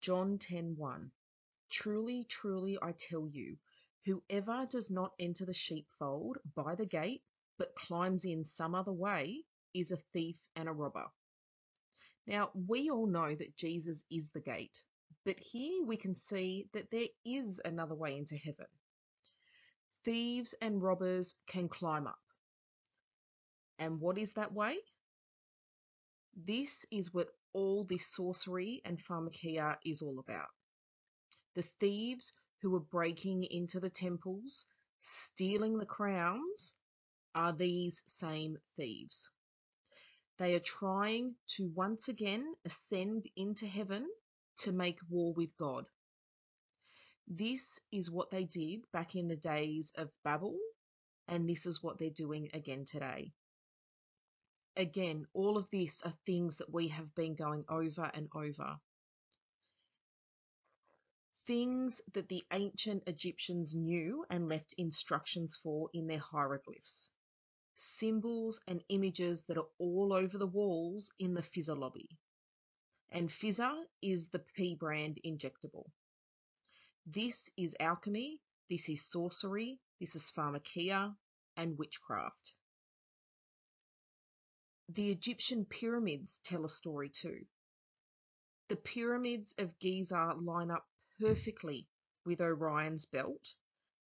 John 0.00 0.38
10:1 0.38 1.10
Truly, 1.70 2.24
truly, 2.24 2.78
I 2.82 2.92
tell 2.92 3.26
you, 3.28 3.56
whoever 4.04 4.66
does 4.66 4.90
not 4.90 5.14
enter 5.18 5.46
the 5.46 5.54
sheepfold 5.54 6.38
by 6.54 6.74
the 6.74 6.86
gate, 6.86 7.22
but 7.58 7.74
climbs 7.74 8.24
in 8.24 8.44
some 8.44 8.74
other 8.74 8.92
way, 8.92 9.44
is 9.74 9.90
a 9.90 9.96
thief 10.12 10.36
and 10.56 10.68
a 10.68 10.72
robber. 10.72 11.06
Now, 12.26 12.50
we 12.54 12.90
all 12.90 13.06
know 13.06 13.34
that 13.34 13.56
Jesus 13.56 14.04
is 14.10 14.30
the 14.30 14.40
gate, 14.40 14.78
but 15.24 15.38
here 15.38 15.84
we 15.84 15.96
can 15.96 16.14
see 16.14 16.68
that 16.72 16.90
there 16.90 17.08
is 17.24 17.60
another 17.64 17.94
way 17.94 18.16
into 18.16 18.36
heaven. 18.36 18.66
Thieves 20.04 20.54
and 20.60 20.82
robbers 20.82 21.34
can 21.46 21.68
climb 21.68 22.06
up. 22.06 22.18
And 23.78 24.00
what 24.00 24.18
is 24.18 24.34
that 24.34 24.52
way? 24.52 24.76
This 26.36 26.86
is 26.90 27.12
what 27.12 27.28
all 27.52 27.84
this 27.84 28.06
sorcery 28.06 28.80
and 28.84 28.98
pharmakeia 28.98 29.76
is 29.84 30.02
all 30.02 30.18
about. 30.18 30.48
The 31.54 31.62
thieves 31.62 32.32
who 32.62 32.70
were 32.70 32.80
breaking 32.80 33.44
into 33.44 33.80
the 33.80 33.90
temples, 33.90 34.66
stealing 35.00 35.78
the 35.78 35.86
crowns, 35.86 36.74
are 37.34 37.52
these 37.52 38.02
same 38.06 38.58
thieves. 38.76 39.30
They 40.38 40.54
are 40.54 40.60
trying 40.60 41.36
to 41.56 41.68
once 41.68 42.08
again 42.08 42.54
ascend 42.64 43.28
into 43.36 43.66
heaven 43.66 44.08
to 44.58 44.72
make 44.72 44.98
war 45.08 45.32
with 45.34 45.56
God. 45.56 45.86
This 47.28 47.80
is 47.92 48.10
what 48.10 48.30
they 48.30 48.44
did 48.44 48.90
back 48.92 49.14
in 49.14 49.28
the 49.28 49.36
days 49.36 49.92
of 49.96 50.10
Babel, 50.24 50.58
and 51.28 51.48
this 51.48 51.66
is 51.66 51.82
what 51.82 51.98
they're 51.98 52.10
doing 52.10 52.50
again 52.52 52.84
today. 52.84 53.32
Again, 54.76 55.26
all 55.32 55.58
of 55.58 55.70
this 55.70 56.02
are 56.02 56.14
things 56.26 56.58
that 56.58 56.72
we 56.72 56.88
have 56.88 57.14
been 57.14 57.34
going 57.34 57.64
over 57.68 58.10
and 58.12 58.28
over. 58.34 58.78
Things 61.46 62.00
that 62.14 62.28
the 62.28 62.44
ancient 62.52 63.04
Egyptians 63.06 63.74
knew 63.74 64.24
and 64.30 64.48
left 64.48 64.74
instructions 64.78 65.56
for 65.56 65.90
in 65.92 66.06
their 66.06 66.18
hieroglyphs. 66.18 67.10
Symbols 67.74 68.60
and 68.66 68.84
images 68.88 69.44
that 69.46 69.58
are 69.58 69.68
all 69.78 70.12
over 70.12 70.38
the 70.38 70.46
walls 70.46 71.12
in 71.18 71.34
the 71.34 71.42
Pfizer 71.42 71.76
lobby. 71.76 72.08
And 73.10 73.28
Pfizer 73.28 73.84
is 74.00 74.28
the 74.28 74.38
P 74.38 74.74
brand 74.74 75.20
injectable. 75.24 75.90
This 77.06 77.50
is 77.56 77.74
alchemy, 77.80 78.40
this 78.70 78.88
is 78.88 79.04
sorcery, 79.04 79.80
this 80.00 80.14
is 80.14 80.30
pharmakeia, 80.30 81.16
and 81.56 81.76
witchcraft. 81.76 82.54
The 84.88 85.10
Egyptian 85.10 85.64
pyramids 85.64 86.38
tell 86.38 86.64
a 86.64 86.68
story 86.68 87.08
too. 87.08 87.46
The 88.68 88.76
pyramids 88.76 89.54
of 89.58 89.78
Giza 89.78 90.34
line 90.40 90.70
up 90.70 90.86
perfectly 91.20 91.88
with 92.24 92.40
Orion's 92.40 93.06
belt, 93.06 93.54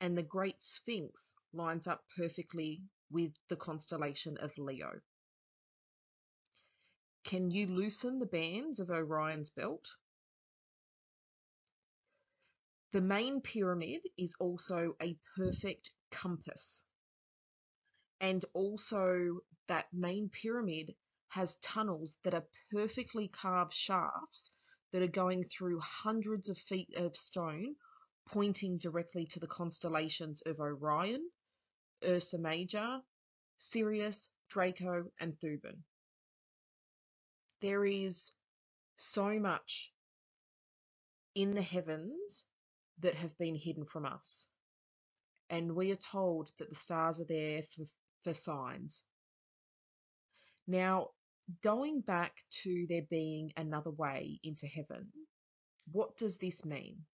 and 0.01 0.17
the 0.17 0.23
Great 0.23 0.63
Sphinx 0.63 1.35
lines 1.53 1.87
up 1.87 2.05
perfectly 2.17 2.83
with 3.11 3.33
the 3.49 3.57
constellation 3.57 4.37
of 4.39 4.57
Leo. 4.59 5.01
Can 7.25 7.51
you 7.51 7.67
loosen 7.67 8.19
the 8.19 8.27
bands 8.27 8.79
of 8.79 8.91
Orion's 8.91 9.51
belt? 9.51 9.97
The 12.93 13.01
main 13.01 13.41
pyramid 13.41 14.03
is 14.17 14.35
also 14.39 14.97
a 15.03 15.19
perfect 15.37 15.91
compass. 16.11 16.87
And 18.21 18.45
also, 18.55 19.41
that 19.67 19.93
main 19.93 20.31
pyramid 20.31 20.95
has 21.29 21.57
tunnels 21.57 22.17
that 22.23 22.35
are 22.35 22.47
perfectly 22.71 23.29
carved 23.29 23.75
shafts 23.75 24.53
that 24.93 25.03
are 25.03 25.09
going 25.09 25.45
through 25.45 25.81
hundreds 25.81 26.49
of 26.49 26.57
feet 26.57 26.95
of 26.97 27.17
stone, 27.17 27.75
pointing 28.29 28.79
directly 28.79 29.27
to 29.27 29.41
the 29.41 29.47
constellations 29.47 30.43
of 30.43 30.61
Orion, 30.61 31.29
Ursa 32.05 32.39
Major, 32.39 33.01
Sirius, 33.57 34.31
Draco, 34.51 35.11
and 35.21 35.35
Thuban. 35.39 35.79
There 37.63 37.85
is 37.85 38.33
so 38.97 39.39
much 39.39 39.93
in 41.35 41.55
the 41.55 41.63
heavens 41.63 42.47
that 43.01 43.15
have 43.15 43.37
been 43.39 43.55
hidden 43.55 43.85
from 43.85 44.07
us. 44.07 44.49
And 45.51 45.75
we 45.77 45.93
are 45.93 45.97
told 45.97 46.51
that 46.59 46.69
the 46.69 46.75
stars 46.75 47.21
are 47.21 47.27
there 47.29 47.63
for, 47.63 47.85
for 48.25 48.35
signs. 48.35 49.05
Now, 50.67 51.11
going 51.63 52.01
back 52.01 52.35
to 52.63 52.87
there 52.89 53.07
being 53.09 53.53
another 53.57 53.91
way 53.91 54.41
into 54.43 54.67
heaven, 54.67 55.09
what 55.93 56.17
does 56.17 56.39
this 56.39 56.65
mean? 56.65 57.05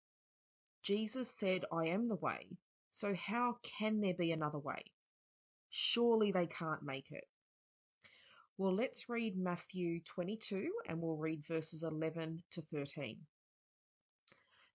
Jesus 0.83 1.31
said, 1.31 1.65
I 1.71 1.89
am 1.89 2.09
the 2.09 2.17
way. 2.17 2.47
So 2.93 3.15
how 3.15 3.59
can 3.63 4.01
there 4.01 4.15
be 4.15 4.33
another 4.33 4.59
way? 4.59 4.85
Surely 5.71 6.31
they 6.31 6.47
can't 6.47 6.83
make 6.83 7.11
it. 7.11 7.27
Well, 8.59 8.75
let's 8.75 9.09
read 9.09 9.37
Matthew 9.37 10.03
22 10.03 10.71
and 10.87 11.01
we'll 11.01 11.17
read 11.17 11.47
verses 11.47 11.83
11 11.83 12.43
to 12.51 12.61
13. 12.61 13.27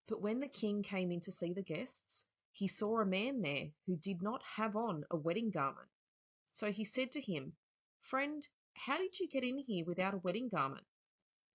But 0.08 0.20
when 0.20 0.40
the 0.40 0.48
king 0.48 0.82
came 0.82 1.12
in 1.12 1.22
to 1.22 1.32
see 1.32 1.54
the 1.54 1.62
guests, 1.62 2.26
he 2.52 2.68
saw 2.68 3.00
a 3.00 3.06
man 3.06 3.42
there 3.42 3.70
who 3.86 3.96
did 3.96 4.24
not 4.24 4.42
have 4.44 4.76
on 4.76 5.06
a 5.12 5.16
wedding 5.16 5.52
garment. 5.52 5.88
So 6.50 6.72
he 6.72 6.86
said 6.86 7.12
to 7.12 7.22
him, 7.22 7.56
Friend, 8.00 8.46
how 8.74 8.98
did 8.98 9.20
you 9.20 9.28
get 9.28 9.44
in 9.44 9.60
here 9.60 9.86
without 9.86 10.16
a 10.16 10.18
wedding 10.24 10.50
garment? 10.50 10.88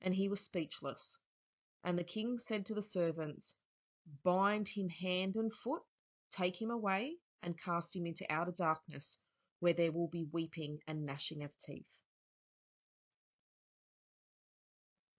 And 0.01 0.15
he 0.15 0.29
was 0.29 0.41
speechless. 0.41 1.19
And 1.83 1.99
the 1.99 2.05
king 2.05 2.39
said 2.39 2.67
to 2.67 2.75
the 2.75 2.83
servants, 2.83 3.57
Bind 4.23 4.69
him 4.69 4.89
hand 4.89 5.35
and 5.35 5.53
foot, 5.53 5.83
take 6.33 6.61
him 6.61 6.71
away, 6.71 7.17
and 7.43 7.61
cast 7.61 7.95
him 7.95 8.07
into 8.07 8.31
outer 8.31 8.53
darkness, 8.53 9.19
where 9.61 9.73
there 9.73 9.93
will 9.93 10.09
be 10.09 10.27
weeping 10.33 10.79
and 10.87 11.05
gnashing 11.05 11.45
of 11.45 11.57
teeth. 11.59 12.03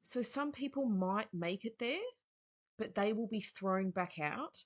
So 0.03 0.23
some 0.23 0.53
people 0.53 0.85
might 0.85 1.33
make 1.33 1.65
it 1.65 1.79
there, 1.79 1.99
but 2.79 2.95
they 2.95 3.13
will 3.13 3.29
be 3.29 3.41
thrown 3.41 3.91
back 3.91 4.19
out 4.21 4.65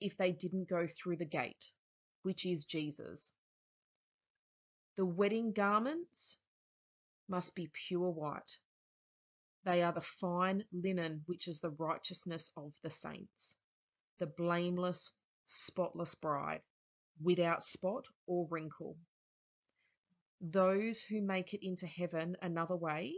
if 0.00 0.16
they 0.16 0.32
didn't 0.32 0.68
go 0.68 0.86
through 0.86 1.16
the 1.16 1.24
gate, 1.24 1.64
which 2.22 2.44
is 2.44 2.64
Jesus. 2.64 3.32
The 4.96 5.06
wedding 5.06 5.52
garments 5.52 6.38
must 7.28 7.54
be 7.54 7.70
pure 7.88 8.10
white. 8.10 8.58
They 9.64 9.82
are 9.82 9.92
the 9.92 10.00
fine 10.00 10.64
linen, 10.72 11.22
which 11.26 11.48
is 11.48 11.60
the 11.60 11.70
righteousness 11.70 12.50
of 12.56 12.72
the 12.82 12.90
saints, 12.90 13.56
the 14.18 14.26
blameless, 14.26 15.12
spotless 15.44 16.14
bride, 16.14 16.62
without 17.22 17.62
spot 17.62 18.06
or 18.26 18.46
wrinkle. 18.50 18.96
Those 20.40 21.00
who 21.00 21.22
make 21.22 21.54
it 21.54 21.66
into 21.66 21.86
heaven 21.86 22.36
another 22.42 22.76
way, 22.76 23.14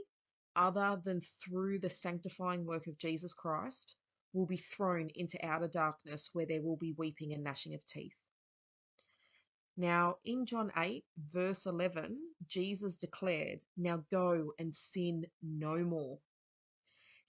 other 0.57 1.01
than 1.03 1.21
through 1.21 1.79
the 1.79 1.91
sanctifying 1.91 2.67
work 2.67 2.87
of 2.87 2.99
Jesus 2.99 3.35
Christ, 3.35 3.97
will 4.33 4.47
be 4.47 4.57
thrown 4.57 5.11
into 5.15 5.45
outer 5.45 5.69
darkness 5.69 6.31
where 6.33 6.47
there 6.47 6.61
will 6.63 6.77
be 6.77 6.93
weeping 6.93 7.33
and 7.33 7.45
gnashing 7.45 7.75
of 7.75 7.85
teeth. 7.87 8.19
Now, 9.77 10.19
in 10.25 10.47
John 10.47 10.71
8, 10.77 11.05
verse 11.31 11.67
11, 11.67 12.17
Jesus 12.47 12.97
declared, 12.97 13.61
Now 13.77 14.05
go 14.11 14.53
and 14.59 14.75
sin 14.75 15.27
no 15.43 15.79
more. 15.79 16.19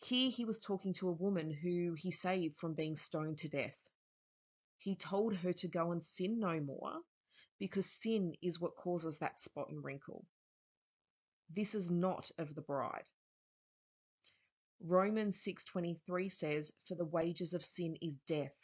Here 0.03 0.29
he 0.29 0.45
was 0.45 0.59
talking 0.59 0.93
to 0.95 1.09
a 1.09 1.13
woman 1.13 1.49
who 1.49 1.95
he 1.97 2.11
saved 2.11 2.57
from 2.57 2.73
being 2.75 2.95
stoned 2.95 3.39
to 3.39 3.49
death. 3.49 3.89
He 4.85 4.95
told 4.95 5.35
her 5.37 5.51
to 5.51 5.67
go 5.67 5.91
and 5.93 6.05
sin 6.05 6.37
no 6.37 6.59
more 6.59 7.01
because 7.57 7.89
sin 7.89 8.35
is 8.43 8.59
what 8.59 8.75
causes 8.75 9.17
that 9.17 9.39
spot 9.39 9.69
and 9.71 9.83
wrinkle. 9.83 10.27
This 11.49 11.73
is 11.73 11.89
not 11.89 12.29
of 12.37 12.53
the 12.53 12.61
bride. 12.61 13.09
Romans 14.79 15.41
6:23 15.41 16.29
says, 16.29 16.71
"For 16.85 16.93
the 16.93 17.03
wages 17.03 17.55
of 17.55 17.65
sin 17.65 17.95
is 17.99 18.19
death, 18.27 18.55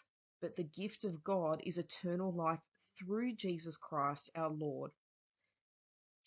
but 0.42 0.56
the 0.56 0.64
gift 0.64 1.06
of 1.06 1.24
God 1.24 1.64
is 1.64 1.80
eternal 1.80 2.32
life 2.32 2.62
through 3.00 3.34
Jesus 3.34 3.76
Christ 3.76 4.30
our 4.36 4.52
Lord." 4.52 4.92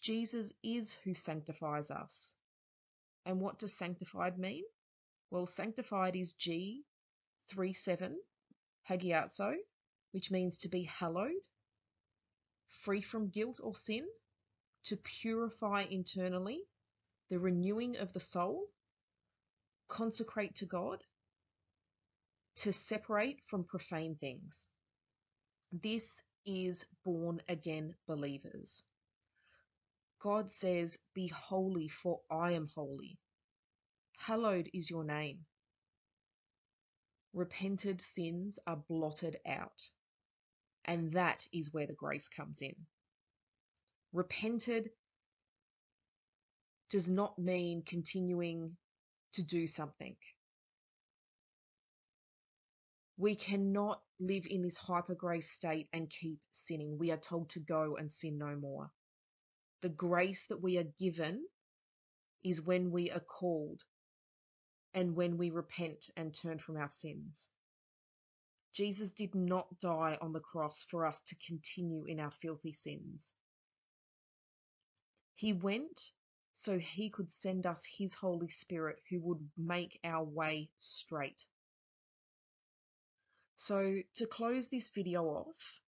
Jesus 0.01 0.53
is 0.65 0.93
who 1.05 1.15
sanctifies 1.15 1.93
us. 1.93 2.35
And 3.25 3.41
what 3.41 3.61
does 3.61 3.73
sanctified 3.73 4.41
mean? 4.41 4.65
Well, 5.31 5.47
sanctified 5.47 6.17
is 6.17 6.33
G 6.33 6.85
37 7.51 8.21
hagiazo, 8.89 9.57
which 10.15 10.31
means 10.31 10.59
to 10.59 10.69
be 10.69 10.85
hallowed, 10.85 11.43
free 12.85 13.01
from 13.01 13.31
guilt 13.31 13.59
or 13.61 13.75
sin, 13.75 14.07
to 14.85 14.97
purify 14.97 15.83
internally, 15.91 16.61
the 17.31 17.41
renewing 17.41 17.97
of 17.97 18.13
the 18.13 18.21
soul, 18.21 18.63
consecrate 19.89 20.55
to 20.55 20.67
God, 20.67 21.03
to 22.55 22.73
separate 22.73 23.41
from 23.49 23.65
profane 23.65 24.15
things. 24.15 24.69
This 25.73 26.23
is 26.47 26.87
born 27.05 27.43
again 27.49 27.97
believers. 28.07 28.85
God 30.21 30.53
says, 30.53 30.97
Be 31.15 31.27
holy, 31.27 31.89
for 31.89 32.21
I 32.31 32.53
am 32.53 32.69
holy. 32.73 33.19
Hallowed 34.19 34.71
is 34.73 34.89
your 34.89 35.03
name. 35.03 35.41
Repented 37.33 38.01
sins 38.01 38.61
are 38.65 38.77
blotted 38.77 39.39
out. 39.45 39.91
And 40.85 41.13
that 41.13 41.47
is 41.53 41.73
where 41.73 41.87
the 41.87 41.95
grace 41.95 42.29
comes 42.29 42.61
in. 42.63 42.75
Repented 44.13 44.91
does 46.91 47.11
not 47.11 47.39
mean 47.39 47.83
continuing 47.83 48.77
to 49.33 49.43
do 49.43 49.67
something. 49.67 50.17
We 53.17 53.35
cannot 53.35 54.01
live 54.21 54.47
in 54.49 54.63
this 54.63 54.77
hyper 54.77 55.15
grace 55.15 55.51
state 55.51 55.89
and 55.93 56.11
keep 56.11 56.39
sinning. 56.53 56.99
We 56.99 57.11
are 57.13 57.17
told 57.17 57.51
to 57.51 57.61
go 57.61 57.97
and 57.97 58.11
sin 58.11 58.39
no 58.39 58.57
more. 58.57 58.91
The 59.83 59.89
grace 59.89 60.47
that 60.47 60.63
we 60.63 60.79
are 60.79 60.87
given 60.99 61.45
is 62.43 62.61
when 62.61 62.91
we 62.91 63.11
are 63.11 63.21
called 63.21 63.83
and 64.95 65.17
when 65.17 65.37
we 65.39 65.51
repent 65.51 66.11
and 66.17 66.35
turn 66.35 66.59
from 66.59 66.77
our 66.77 66.91
sins. 66.91 67.51
Jesus 68.75 69.13
did 69.13 69.37
not 69.37 69.79
die 69.79 70.19
on 70.21 70.33
the 70.33 70.41
cross 70.41 70.85
for 70.91 71.07
us 71.07 71.21
to 71.29 71.37
continue 71.47 72.07
in 72.07 72.19
our 72.19 72.33
filthy 72.33 72.73
sins. 72.73 73.33
He 75.37 75.53
went 75.53 76.11
so 76.55 76.79
he 76.79 77.09
could 77.11 77.31
send 77.31 77.67
us 77.67 77.85
his 77.85 78.15
Holy 78.15 78.49
Spirit 78.49 79.01
who 79.11 79.21
would 79.21 79.49
make 79.57 80.01
our 80.03 80.25
way 80.25 80.71
straight. 80.79 81.41
So, 83.57 84.03
to 84.17 84.27
close 84.27 84.69
this 84.69 84.91
video 84.91 85.25
off, 85.25 85.81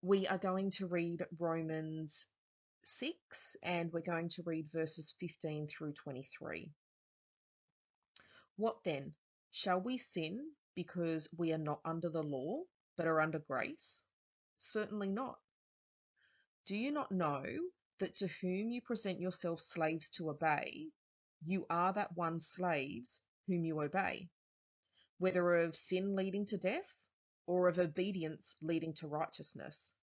we 0.00 0.28
are 0.28 0.38
going 0.38 0.70
to 0.72 0.86
read 0.86 1.26
Romans 1.40 2.28
6 2.84 3.56
and 3.62 3.92
we're 3.92 4.00
going 4.00 4.28
to 4.30 4.42
read 4.44 4.70
verses 4.72 5.14
15 5.18 5.66
through 5.66 5.94
23. 5.94 6.70
What 8.56 8.84
then? 8.84 9.14
Shall 9.50 9.80
we 9.80 9.98
sin 9.98 10.52
because 10.74 11.28
we 11.36 11.52
are 11.52 11.58
not 11.58 11.80
under 11.84 12.10
the 12.10 12.22
law, 12.22 12.62
but 12.96 13.06
are 13.06 13.20
under 13.20 13.38
grace? 13.38 14.02
Certainly 14.58 15.10
not. 15.10 15.38
Do 16.66 16.76
you 16.76 16.92
not 16.92 17.12
know 17.12 17.44
that 18.00 18.16
to 18.16 18.26
whom 18.26 18.70
you 18.70 18.80
present 18.80 19.20
yourselves 19.20 19.66
slaves 19.66 20.10
to 20.10 20.30
obey, 20.30 20.86
you 21.44 21.66
are 21.68 21.92
that 21.92 22.16
one 22.16 22.40
slaves 22.40 23.20
whom 23.46 23.64
you 23.64 23.80
obey, 23.80 24.28
whether 25.18 25.56
of 25.56 25.76
sin 25.76 26.16
leading 26.16 26.46
to 26.46 26.58
death 26.58 27.10
or 27.46 27.68
of 27.68 27.78
obedience 27.78 28.56
leading 28.62 28.94
to 28.94 29.08
righteousness? 29.08 29.94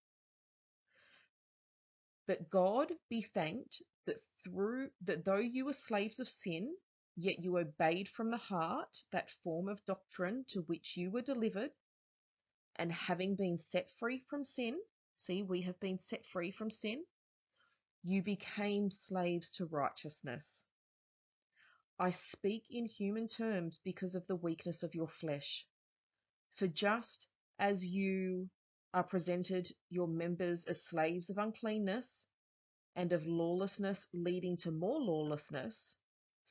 But 2.28 2.49
God 2.49 2.91
be 3.09 3.22
thanked 3.22 3.82
that 4.05 4.19
through 4.43 4.89
that 5.01 5.26
though 5.26 5.38
you 5.38 5.65
were 5.65 5.74
slaves 5.74 6.19
of 6.19 6.30
sin, 6.30 6.74
yet 7.22 7.39
you 7.39 7.57
obeyed 7.57 8.09
from 8.09 8.30
the 8.30 8.38
heart 8.38 9.03
that 9.11 9.30
form 9.43 9.69
of 9.69 9.84
doctrine 9.86 10.43
to 10.47 10.61
which 10.61 10.97
you 10.97 11.11
were 11.11 11.22
delivered, 11.22 11.72
and 12.78 12.91
having 12.91 13.36
been 13.36 13.57
set 13.57 13.91
free 13.91 14.19
from 14.19 14.43
sin, 14.43 14.80
see, 15.15 15.43
we 15.43 15.61
have 15.61 15.80
been 15.80 15.99
set 15.99 16.26
free 16.26 16.51
from 16.51 16.72
sin, 16.72 17.03
you 18.03 18.24
became 18.24 18.89
slaves 18.89 19.51
to 19.51 19.65
righteousness. 19.65 20.65
I 21.99 22.09
speak 22.09 22.65
in 22.72 22.86
human 22.86 23.28
terms 23.28 23.80
because 23.84 24.15
of 24.15 24.26
the 24.26 24.36
weakness 24.36 24.82
of 24.82 24.95
your 24.95 25.07
flesh. 25.07 25.67
For 26.53 26.67
just 26.67 27.30
as 27.59 27.86
you 27.86 28.49
are 28.93 29.03
presented 29.03 29.72
your 29.89 30.07
members 30.07 30.65
as 30.65 30.84
slaves 30.84 31.30
of 31.30 31.38
uncleanness 31.38 32.26
and 32.95 33.13
of 33.13 33.28
lawlessness 33.28 34.07
leading 34.13 34.57
to 34.57 34.72
more 34.72 34.99
lawlessness, 34.99 35.95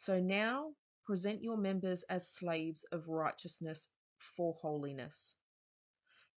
so 0.01 0.19
now 0.19 0.73
present 1.05 1.43
your 1.43 1.59
members 1.59 2.05
as 2.05 2.27
slaves 2.27 2.85
of 2.91 3.07
righteousness 3.07 3.91
for 4.17 4.55
holiness. 4.55 5.37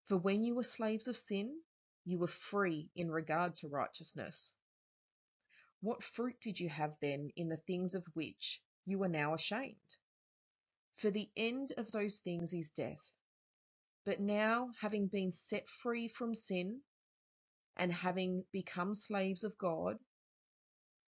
For 0.04 0.18
when 0.18 0.44
you 0.44 0.56
were 0.56 0.64
slaves 0.64 1.08
of 1.08 1.16
sin, 1.16 1.62
you 2.04 2.20
were 2.20 2.28
free 2.28 2.90
in 2.94 3.10
regard 3.10 3.56
to 3.58 3.70
righteousness. 3.70 4.54
What 5.80 6.04
fruit 6.04 6.36
did 6.42 6.60
you 6.60 6.68
have 6.68 6.98
then 7.00 7.30
in 7.38 7.48
the 7.48 7.56
things 7.56 7.96
of 7.96 8.06
which 8.14 8.62
you 8.86 9.02
are 9.04 9.08
now 9.08 9.34
ashamed? 9.34 9.98
For 10.98 11.10
the 11.10 11.30
end 11.38 11.74
of 11.78 11.90
those 11.90 12.18
things 12.18 12.54
is 12.54 12.72
death. 12.72 13.18
But 14.04 14.20
now, 14.20 14.72
having 14.82 15.08
been 15.08 15.32
set 15.32 15.70
free 15.70 16.10
from 16.10 16.36
sin 16.36 16.82
and 17.78 17.94
having 17.94 18.44
become 18.52 18.94
slaves 18.94 19.46
of 19.46 19.58
God, 19.58 19.98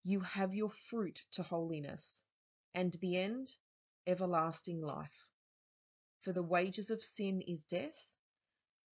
you 0.04 0.20
have 0.20 0.54
your 0.54 0.70
fruit 0.70 1.20
to 1.32 1.42
holiness, 1.42 2.24
and 2.76 2.92
the 3.00 3.16
end, 3.16 3.50
everlasting 4.06 4.80
life. 4.80 5.30
For 6.20 6.32
the 6.32 6.44
wages 6.44 6.92
of 6.92 7.02
sin 7.02 7.40
is 7.40 7.64
death, 7.64 8.14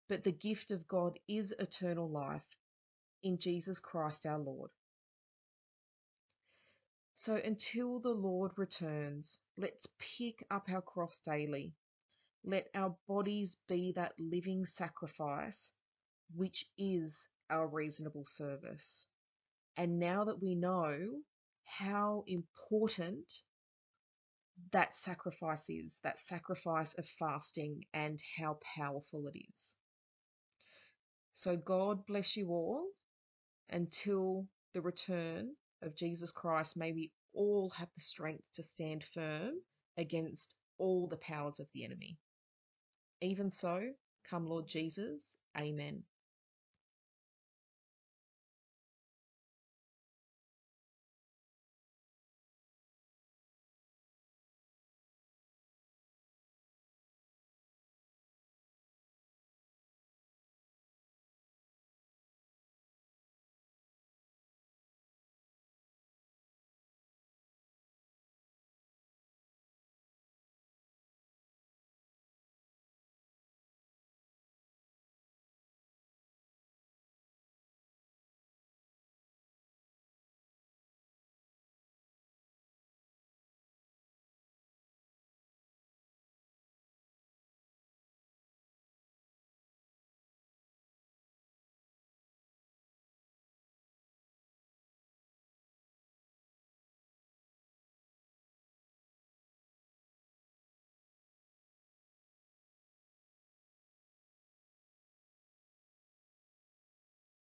but 0.07 0.23
the 0.23 0.31
gift 0.31 0.71
of 0.71 0.87
God 0.87 1.19
is 1.27 1.51
eternal 1.51 2.09
life 2.09 2.57
in 3.23 3.39
Jesus 3.39 3.81
Christ 3.81 4.25
our 4.25 4.39
Lord. 4.39 4.71
So 7.15 7.35
until 7.35 7.99
the 7.99 8.13
Lord 8.13 8.53
returns, 8.57 9.41
let's 9.57 9.87
pick 10.17 10.45
up 10.49 10.69
our 10.69 10.81
cross 10.81 11.19
daily 11.19 11.75
let 12.43 12.69
our 12.73 12.95
bodies 13.07 13.57
be 13.67 13.91
that 13.93 14.13
living 14.17 14.65
sacrifice, 14.65 15.71
which 16.35 16.65
is 16.77 17.27
our 17.49 17.67
reasonable 17.67 18.25
service. 18.25 19.05
And 19.77 19.99
now 19.99 20.23
that 20.25 20.41
we 20.41 20.55
know 20.55 21.21
how 21.65 22.23
important 22.25 23.31
that 24.71 24.95
sacrifice 24.95 25.69
is, 25.69 25.99
that 26.03 26.19
sacrifice 26.19 26.93
of 26.95 27.05
fasting, 27.07 27.85
and 27.93 28.19
how 28.37 28.59
powerful 28.75 29.27
it 29.27 29.39
is. 29.53 29.75
So, 31.33 31.57
God 31.57 32.05
bless 32.05 32.37
you 32.37 32.49
all. 32.49 32.85
Until 33.69 34.47
the 34.73 34.81
return 34.81 35.55
of 35.81 35.95
Jesus 35.95 36.31
Christ, 36.31 36.77
may 36.77 36.91
we 36.91 37.11
all 37.33 37.69
have 37.71 37.89
the 37.95 38.01
strength 38.01 38.43
to 38.53 38.63
stand 38.63 39.03
firm 39.13 39.53
against 39.97 40.55
all 40.77 41.07
the 41.07 41.17
powers 41.17 41.59
of 41.59 41.69
the 41.73 41.85
enemy. 41.85 42.17
Even 43.21 43.51
so, 43.51 43.81
come 44.29 44.45
Lord 44.45 44.67
Jesus. 44.67 45.37
Amen. 45.57 46.03